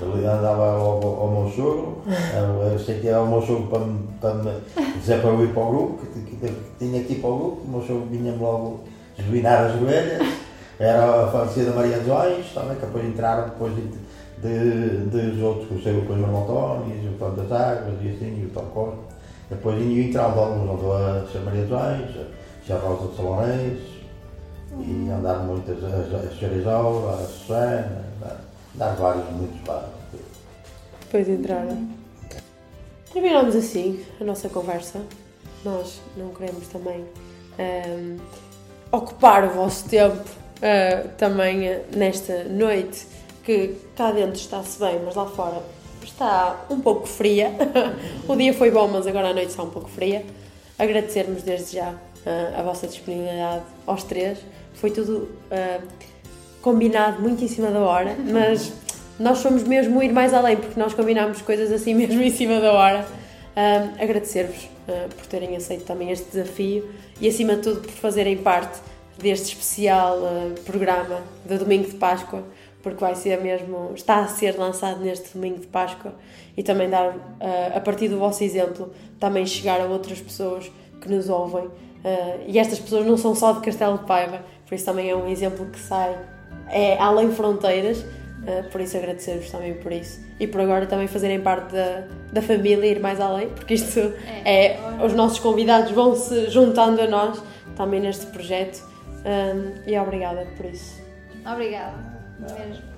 ele 0.00 0.26
andava 0.26 0.72
ao, 0.72 1.02
ao 1.04 1.30
meu 1.30 1.50
sogro, 1.54 1.98
eu, 2.06 2.72
eu 2.72 2.78
sei 2.78 3.00
que 3.00 3.08
era 3.08 3.20
o 3.20 3.26
meu 3.28 3.42
sogro 3.42 3.66
para, 3.68 3.80
me- 3.80 4.08
para 4.20 4.34
me 4.34 4.52
dizer 4.98 5.20
para 5.20 5.30
eu 5.30 5.44
ir 5.44 5.52
para 5.52 5.62
o 5.62 5.70
grupo, 5.70 6.06
que, 6.06 6.20
que- 6.20 6.36
que 6.36 6.54
tinha 6.78 7.02
que 7.04 7.12
ir 7.14 7.20
para 7.20 7.30
o 7.30 7.38
grupo, 7.38 7.62
o 7.64 7.70
meu 7.70 7.80
sogro 7.82 8.06
vinha-me 8.10 8.38
logo 8.38 8.80
esbinar 9.18 9.66
as 9.66 9.78
joelhas, 9.78 10.26
era 10.78 11.24
a 11.24 11.28
falecida 11.28 11.72
Maria 11.72 11.98
dos 11.98 12.08
Anjos, 12.12 12.52
também, 12.54 12.76
que 12.76 12.86
depois 12.86 13.04
entraram 13.04 13.44
depois 13.50 13.74
de, 13.74 13.82
de, 14.42 15.06
de, 15.06 15.30
dos 15.32 15.42
outros, 15.42 15.68
que 15.68 15.74
o 15.74 15.82
seu 15.82 15.94
depois 15.94 16.18
o 16.18 16.22
irmão 16.22 16.42
António, 16.42 17.10
o 17.10 17.18
Tom 17.18 17.30
das 17.34 17.52
Águas 17.52 17.94
e 18.02 18.08
assim, 18.08 18.40
e 18.42 18.46
o 18.46 18.50
Tom 18.50 18.64
Costa. 18.74 18.98
Depois 19.50 19.76
iam 19.80 20.08
entrando 20.08 20.38
alguns, 20.38 20.70
a. 20.92 21.24
Maria 21.44 21.62
dos 21.64 21.78
Anjos, 21.78 22.26
a. 22.72 22.78
Rosa 22.78 23.08
de 23.08 23.16
Salonês, 23.16 23.92
e 24.80 25.10
andar 25.10 25.40
muitas 25.40 25.82
a, 25.84 26.16
a 26.16 26.30
Xerizol, 26.34 27.10
a 27.10 27.16
Susana, 27.18 28.04
dar, 28.20 28.40
dar 28.74 28.94
vários 28.96 29.28
muitos 29.30 29.66
lá. 29.66 29.88
Depois 31.00 31.28
entraram. 31.28 31.88
Terminamos 33.12 33.54
assim 33.54 34.02
a 34.20 34.24
nossa 34.24 34.48
conversa. 34.48 35.00
Nós 35.64 36.00
não 36.16 36.30
queremos 36.30 36.66
também 36.68 37.04
ehm, 37.58 38.16
ocupar 38.90 39.44
o 39.44 39.50
vosso 39.50 39.88
tempo 39.88 40.24
eh, 40.60 41.08
também 41.18 41.66
eh, 41.66 41.84
nesta 41.94 42.44
noite 42.44 43.06
que 43.44 43.76
cá 43.96 44.10
dentro 44.12 44.40
está-se 44.40 44.78
bem, 44.78 45.00
mas 45.04 45.14
lá 45.14 45.26
fora 45.26 45.62
está 46.02 46.64
um 46.70 46.80
pouco 46.80 47.06
fria. 47.06 47.52
o 48.26 48.34
dia 48.34 48.54
foi 48.54 48.70
bom, 48.70 48.88
mas 48.88 49.06
agora 49.06 49.28
a 49.28 49.34
noite 49.34 49.50
está 49.50 49.62
um 49.62 49.70
pouco 49.70 49.88
fria. 49.88 50.24
Agradecermos 50.78 51.42
desde 51.42 51.76
já 51.76 51.94
eh, 52.26 52.54
a 52.56 52.62
vossa 52.62 52.86
disponibilidade 52.86 53.64
aos 53.86 54.02
três. 54.04 54.38
Foi 54.74 54.90
tudo 54.90 55.28
eh, 55.50 55.80
combinado 56.60 57.20
muito 57.20 57.42
em 57.44 57.48
cima 57.48 57.70
da 57.70 57.80
hora, 57.80 58.16
mas 58.30 58.72
nós 59.18 59.42
fomos 59.42 59.62
mesmo 59.62 60.02
ir 60.02 60.12
mais 60.12 60.32
além, 60.32 60.56
porque 60.56 60.78
nós 60.78 60.94
combinámos 60.94 61.42
coisas 61.42 61.70
assim 61.70 61.94
mesmo 61.94 62.22
em 62.22 62.30
cima 62.30 62.60
da 62.60 62.72
hora. 62.72 63.06
Agradecer-vos 64.00 64.72
ah, 64.88 65.08
por 65.16 65.26
terem 65.26 65.56
aceito 65.56 65.84
também 65.84 66.10
este 66.10 66.30
desafio 66.30 66.90
e, 67.20 67.28
acima 67.28 67.54
de 67.56 67.62
tudo, 67.62 67.80
por 67.82 67.92
fazerem 67.92 68.36
parte 68.36 68.80
deste 69.18 69.54
especial 69.54 70.18
ah, 70.24 70.54
programa 70.64 71.22
do 71.44 71.58
Domingo 71.58 71.88
de 71.88 71.96
Páscoa, 71.96 72.42
porque 72.82 72.98
vai 72.98 73.14
ser 73.14 73.40
mesmo, 73.40 73.92
está 73.94 74.24
a 74.24 74.26
ser 74.26 74.58
lançado 74.58 75.00
neste 75.00 75.34
Domingo 75.34 75.60
de 75.60 75.68
Páscoa 75.68 76.14
e 76.56 76.62
também 76.62 76.90
dar, 76.90 77.14
ah, 77.40 77.76
a 77.76 77.80
partir 77.80 78.08
do 78.08 78.18
vosso 78.18 78.42
exemplo, 78.42 78.92
também 79.20 79.46
chegar 79.46 79.80
a 79.80 79.84
outras 79.84 80.20
pessoas 80.20 80.70
que 81.00 81.08
nos 81.08 81.28
ouvem. 81.28 81.68
Ah, 82.04 82.38
e 82.46 82.58
estas 82.58 82.78
pessoas 82.78 83.06
não 83.06 83.16
são 83.16 83.34
só 83.34 83.52
de 83.52 83.60
Castelo 83.60 83.98
de 83.98 84.04
Paiva, 84.04 84.40
por 84.66 84.74
isso 84.74 84.84
também 84.84 85.10
é 85.10 85.16
um 85.16 85.28
exemplo 85.28 85.66
que 85.66 85.78
sai 85.78 86.16
é 86.72 86.98
além 86.98 87.30
fronteiras, 87.30 87.98
uh, 87.98 88.68
por 88.70 88.80
isso 88.80 88.96
agradecer-vos 88.96 89.50
também 89.50 89.74
por 89.74 89.92
isso. 89.92 90.20
E 90.40 90.46
por 90.46 90.60
agora 90.60 90.86
também 90.86 91.06
fazerem 91.06 91.40
parte 91.40 91.72
da, 91.72 92.04
da 92.32 92.42
família, 92.42 92.86
ir 92.86 92.98
mais 92.98 93.20
além, 93.20 93.48
porque 93.50 93.74
isto 93.74 94.00
é, 94.44 94.78
os 95.04 95.12
nossos 95.12 95.38
convidados 95.38 95.92
vão 95.92 96.16
se 96.16 96.48
juntando 96.48 97.02
a 97.02 97.06
nós 97.06 97.42
também 97.76 98.00
neste 98.00 98.26
projeto. 98.26 98.82
Um, 99.24 99.88
e 99.88 99.96
obrigada 99.98 100.46
por 100.56 100.66
isso. 100.66 101.00
Obrigada. 101.46 101.94
Mesmo. 102.40 102.91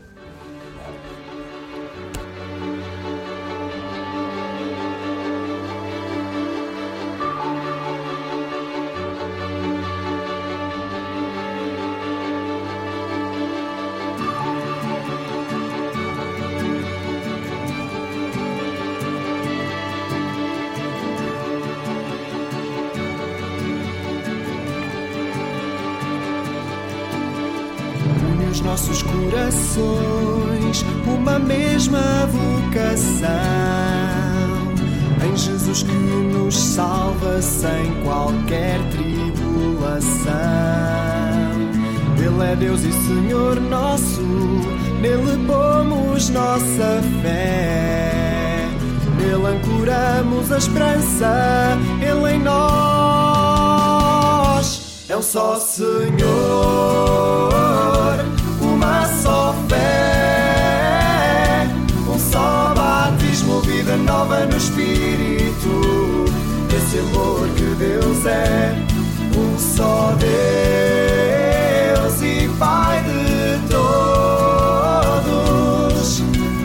Corações 29.45 30.85
uma 31.07 31.39
mesma 31.39 32.27
vocação. 32.27 33.29
Em 35.25 35.37
Jesus 35.37 35.83
que 35.83 35.93
nos 35.93 36.57
salva 36.57 37.43
sem 37.43 38.03
qualquer 38.03 38.79
tribulação. 38.91 40.33
Ele 42.17 42.53
é 42.53 42.57
Deus 42.57 42.83
e 42.83 42.93
Senhor 42.93 43.61
nosso, 43.61 44.23
nele 45.01 45.47
pomos 45.47 46.31
nossa 46.31 47.03
fé. 47.23 48.69
Nele 49.19 49.47
ancoramos 49.47 50.51
a 50.53 50.59
esperança, 50.59 51.77
Ele 52.01 52.35
em 52.35 52.39
nós 52.41 53.65
é 55.15 55.17
um 55.17 55.23
só 55.23 55.57
Senhor, 55.57 56.11
só 59.25 59.55
fé, 59.71 60.87
um 62.07 62.19
só 62.19 62.75
batismo, 62.77 63.63
vida 63.63 63.97
nova 63.97 64.45
no 64.45 64.55
Espírito. 64.55 66.27
Esse 66.69 66.99
amor 66.99 67.49
que 67.57 67.65
Deus 67.77 68.27
é, 68.27 68.77
um 69.35 69.59
só 69.59 70.15
Deus 70.19 70.33
e 72.21 72.51
Pai 72.59 73.03
de 73.05 73.61
todos, 73.71 75.33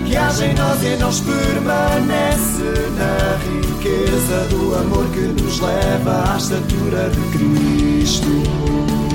que 0.06 0.18
age 0.18 0.44
em 0.44 0.54
nós 0.56 0.84
e 0.84 0.98
nós 0.98 1.22
permanece 1.22 2.90
na 2.98 3.38
riqueza 3.38 4.48
do 4.50 4.76
amor 4.76 5.06
que 5.14 5.22
nos 5.42 5.62
leva 5.62 6.34
à 6.34 6.38
estatura 6.38 7.10
de 7.10 7.22
Cristo. 7.38 9.09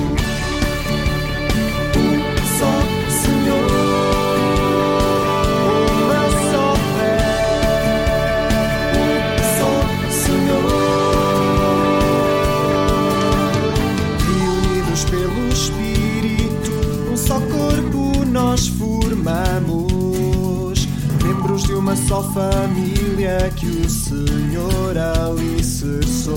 Uma 21.85 21.95
só 21.95 22.23
família 22.23 23.37
que 23.55 23.67
o 23.67 23.87
Senhor 23.87 24.97
alicerçou. 24.97 26.33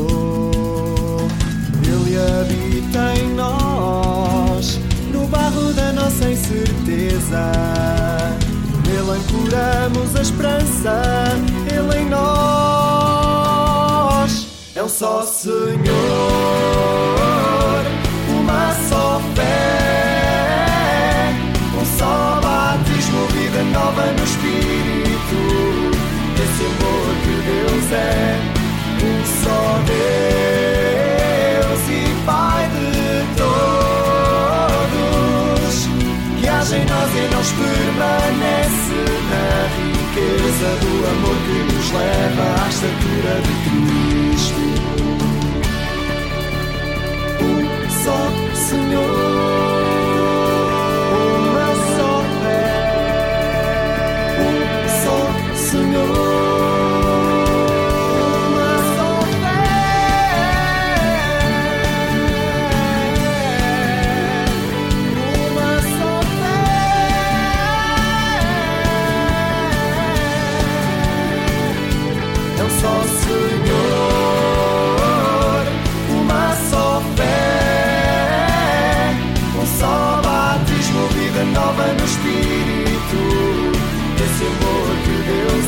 Ele 1.82 2.18
habita 2.18 3.14
em 3.18 3.32
nós, 3.32 4.78
no 5.10 5.26
barro 5.26 5.72
da 5.72 5.90
nossa 5.94 6.30
incerteza. 6.30 7.50
Nele 8.86 9.10
ancoramos 9.10 10.14
a 10.16 10.20
esperança, 10.20 11.00
Ele 11.72 11.96
em 11.98 12.10
nós. 12.10 12.28
É 14.74 14.84
um 14.84 14.88
só 14.88 15.22
Senhor, 15.22 15.56
uma 18.38 18.74
só 18.86 19.18
fé, 19.34 21.32
um 21.74 21.86
só 21.98 22.38
batismo, 22.42 23.26
vida 23.28 23.62
nova 23.72 24.17
é, 27.92 28.38
um 29.02 29.24
só 29.42 29.80
Deus 29.86 31.82
e 31.88 31.92
Pai 32.26 32.64
de 32.68 33.24
todos, 33.36 34.76
que 36.38 36.46
age 36.48 36.76
em 36.76 36.84
nós 36.84 37.10
e 37.14 37.28
nós 37.34 37.48
permanece 37.52 39.00
na 39.30 39.46
riqueza 39.78 40.70
do 40.80 40.92
amor 41.08 41.36
que 41.46 41.58
nos 41.72 41.88
leva 41.92 42.44
à 42.62 42.68
estatura 42.68 43.34
de 43.42 43.54
Cristo. 43.64 44.62
Um 47.40 47.56
só 48.04 48.20
Senhor, 48.54 49.67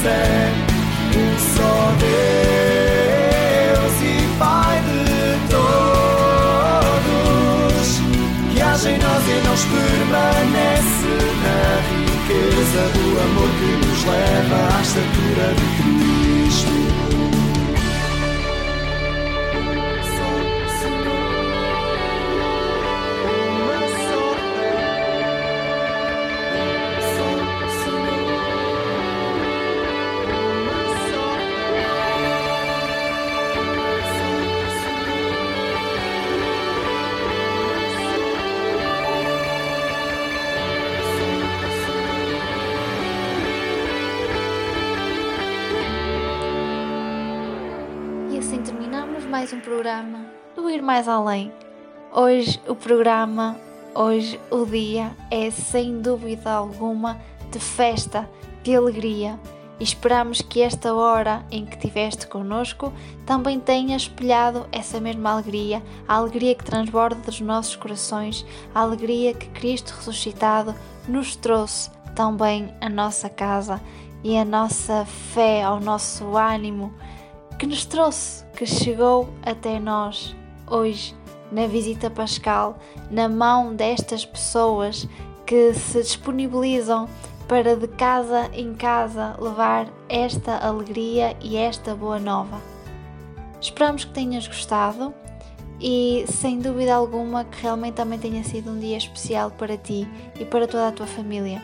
é, 0.04 0.52
um 1.16 1.38
só 1.56 1.92
Deus 1.98 3.94
e 4.02 4.04
Pai 4.38 4.80
de 4.80 5.38
todos, 5.50 6.00
que 8.52 8.60
age 8.62 8.88
em 8.88 8.98
nós 8.98 9.24
e 9.28 9.40
nós 9.46 9.62
permanece 9.64 11.14
na 11.42 11.60
riqueza 11.90 12.82
do 12.94 13.06
amor 13.20 13.50
que 13.58 13.70
nos 13.86 14.00
leva 14.04 14.58
à 14.76 14.80
estatura 14.80 15.46
de 15.54 15.66
Cristo. 15.82 16.89
Programa 49.70 50.26
do 50.56 50.68
Ir 50.68 50.82
Mais 50.82 51.06
Além. 51.06 51.52
Hoje 52.12 52.60
o 52.66 52.74
programa, 52.74 53.56
hoje 53.94 54.40
o 54.50 54.66
dia 54.66 55.12
é 55.30 55.48
sem 55.48 56.02
dúvida 56.02 56.50
alguma 56.50 57.16
de 57.52 57.60
festa, 57.60 58.28
de 58.64 58.74
alegria. 58.74 59.38
E 59.78 59.84
esperamos 59.84 60.42
que 60.42 60.60
esta 60.60 60.92
hora 60.92 61.46
em 61.52 61.64
que 61.64 61.76
estiveste 61.76 62.26
connosco 62.26 62.92
também 63.24 63.60
tenha 63.60 63.96
espelhado 63.96 64.66
essa 64.72 65.00
mesma 65.00 65.30
alegria, 65.30 65.80
a 66.08 66.16
alegria 66.16 66.56
que 66.56 66.64
transborda 66.64 67.20
dos 67.20 67.40
nossos 67.40 67.76
corações, 67.76 68.44
a 68.74 68.80
alegria 68.80 69.32
que 69.34 69.50
Cristo 69.50 69.94
ressuscitado 69.96 70.74
nos 71.06 71.36
trouxe 71.36 71.92
também 72.16 72.74
à 72.80 72.88
nossa 72.88 73.28
casa 73.28 73.80
e 74.24 74.36
a 74.36 74.44
nossa 74.44 75.04
fé, 75.04 75.62
ao 75.62 75.78
nosso 75.78 76.36
ânimo 76.36 76.92
que 77.60 77.66
nos 77.66 77.84
trouxe, 77.84 78.42
que 78.56 78.64
chegou 78.64 79.28
até 79.42 79.78
nós 79.78 80.34
hoje 80.66 81.14
na 81.52 81.66
visita 81.66 82.08
pascal, 82.08 82.78
na 83.10 83.28
mão 83.28 83.74
destas 83.74 84.24
pessoas 84.24 85.06
que 85.44 85.74
se 85.74 86.00
disponibilizam 86.00 87.06
para 87.46 87.76
de 87.76 87.86
casa 87.86 88.48
em 88.54 88.72
casa 88.72 89.36
levar 89.38 89.92
esta 90.08 90.56
alegria 90.56 91.36
e 91.38 91.58
esta 91.58 91.94
boa 91.94 92.18
nova. 92.18 92.58
Esperamos 93.60 94.06
que 94.06 94.12
tenhas 94.12 94.48
gostado 94.48 95.12
e 95.78 96.24
sem 96.28 96.60
dúvida 96.60 96.94
alguma 96.94 97.44
que 97.44 97.60
realmente 97.60 97.94
também 97.94 98.18
tenha 98.18 98.42
sido 98.42 98.70
um 98.70 98.78
dia 98.78 98.96
especial 98.96 99.50
para 99.50 99.76
ti 99.76 100.08
e 100.38 100.46
para 100.46 100.66
toda 100.66 100.88
a 100.88 100.92
tua 100.92 101.06
família. 101.06 101.62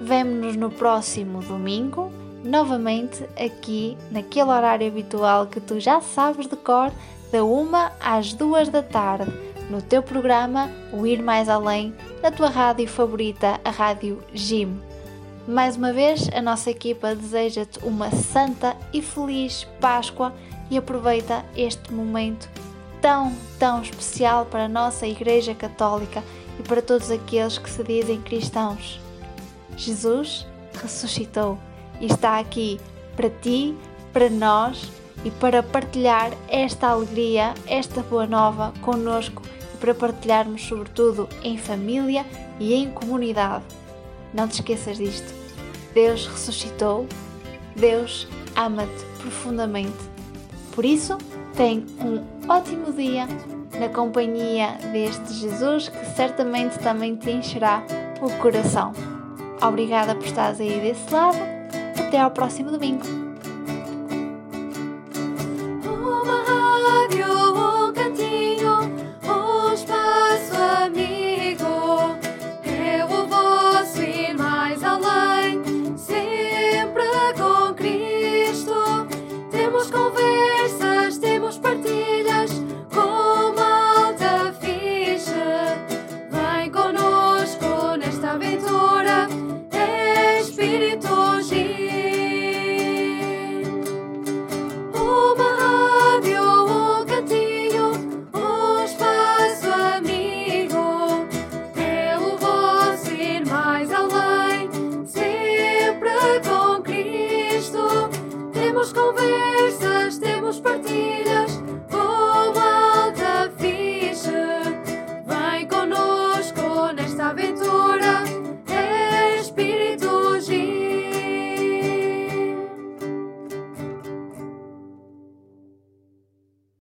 Vemo-nos 0.00 0.54
no 0.54 0.70
próximo 0.70 1.40
domingo, 1.40 2.12
novamente 2.46 3.24
aqui 3.38 3.98
naquele 4.10 4.50
horário 4.50 4.86
habitual 4.86 5.46
que 5.46 5.60
tu 5.60 5.80
já 5.80 6.00
sabes 6.00 6.46
de 6.46 6.56
cor, 6.56 6.92
da 7.32 7.44
1 7.44 7.68
às 8.00 8.32
2 8.32 8.68
da 8.68 8.82
tarde, 8.82 9.30
no 9.68 9.82
teu 9.82 10.02
programa 10.02 10.70
O 10.92 11.04
Ir 11.06 11.22
Mais 11.22 11.48
Além, 11.48 11.92
na 12.22 12.30
tua 12.30 12.48
rádio 12.48 12.88
favorita, 12.88 13.60
a 13.64 13.70
Rádio 13.70 14.22
Jim. 14.32 14.80
Mais 15.46 15.76
uma 15.76 15.92
vez, 15.92 16.28
a 16.32 16.40
nossa 16.40 16.70
equipa 16.70 17.14
deseja-te 17.14 17.80
uma 17.84 18.10
santa 18.10 18.76
e 18.92 19.02
feliz 19.02 19.64
Páscoa 19.80 20.32
e 20.70 20.78
aproveita 20.78 21.44
este 21.56 21.92
momento 21.92 22.48
tão, 23.00 23.32
tão 23.58 23.82
especial 23.82 24.46
para 24.46 24.64
a 24.64 24.68
nossa 24.68 25.06
Igreja 25.06 25.54
Católica 25.54 26.22
e 26.58 26.62
para 26.62 26.82
todos 26.82 27.10
aqueles 27.10 27.58
que 27.58 27.70
se 27.70 27.82
dizem 27.82 28.20
cristãos. 28.20 29.00
Jesus 29.76 30.46
ressuscitou 30.80 31.58
e 32.00 32.06
está 32.06 32.38
aqui 32.38 32.80
para 33.14 33.30
ti, 33.30 33.74
para 34.12 34.28
nós 34.30 34.90
e 35.24 35.30
para 35.30 35.62
partilhar 35.62 36.32
esta 36.48 36.88
alegria, 36.88 37.54
esta 37.66 38.02
boa 38.02 38.26
nova 38.26 38.72
conosco 38.82 39.42
e 39.74 39.76
para 39.78 39.94
partilharmos, 39.94 40.62
sobretudo, 40.62 41.28
em 41.42 41.56
família 41.56 42.24
e 42.60 42.74
em 42.74 42.90
comunidade. 42.90 43.64
Não 44.32 44.46
te 44.46 44.60
esqueças 44.60 44.98
disto. 44.98 45.34
Deus 45.94 46.26
ressuscitou, 46.26 47.06
Deus 47.74 48.28
ama-te 48.54 49.04
profundamente. 49.18 49.96
Por 50.72 50.84
isso, 50.84 51.16
tem 51.56 51.86
um 52.00 52.22
ótimo 52.50 52.92
dia 52.92 53.26
na 53.78 53.88
companhia 53.88 54.72
deste 54.92 55.32
Jesus 55.34 55.88
que 55.88 56.04
certamente 56.14 56.78
também 56.78 57.16
te 57.16 57.30
encherá 57.30 57.82
o 58.20 58.30
coração. 58.38 58.92
Obrigada 59.62 60.14
por 60.14 60.26
estares 60.26 60.60
aí 60.60 60.80
desse 60.80 61.12
lado. 61.12 61.55
Até 61.98 62.20
ao 62.20 62.30
próximo 62.30 62.70
domingo. 62.70 63.25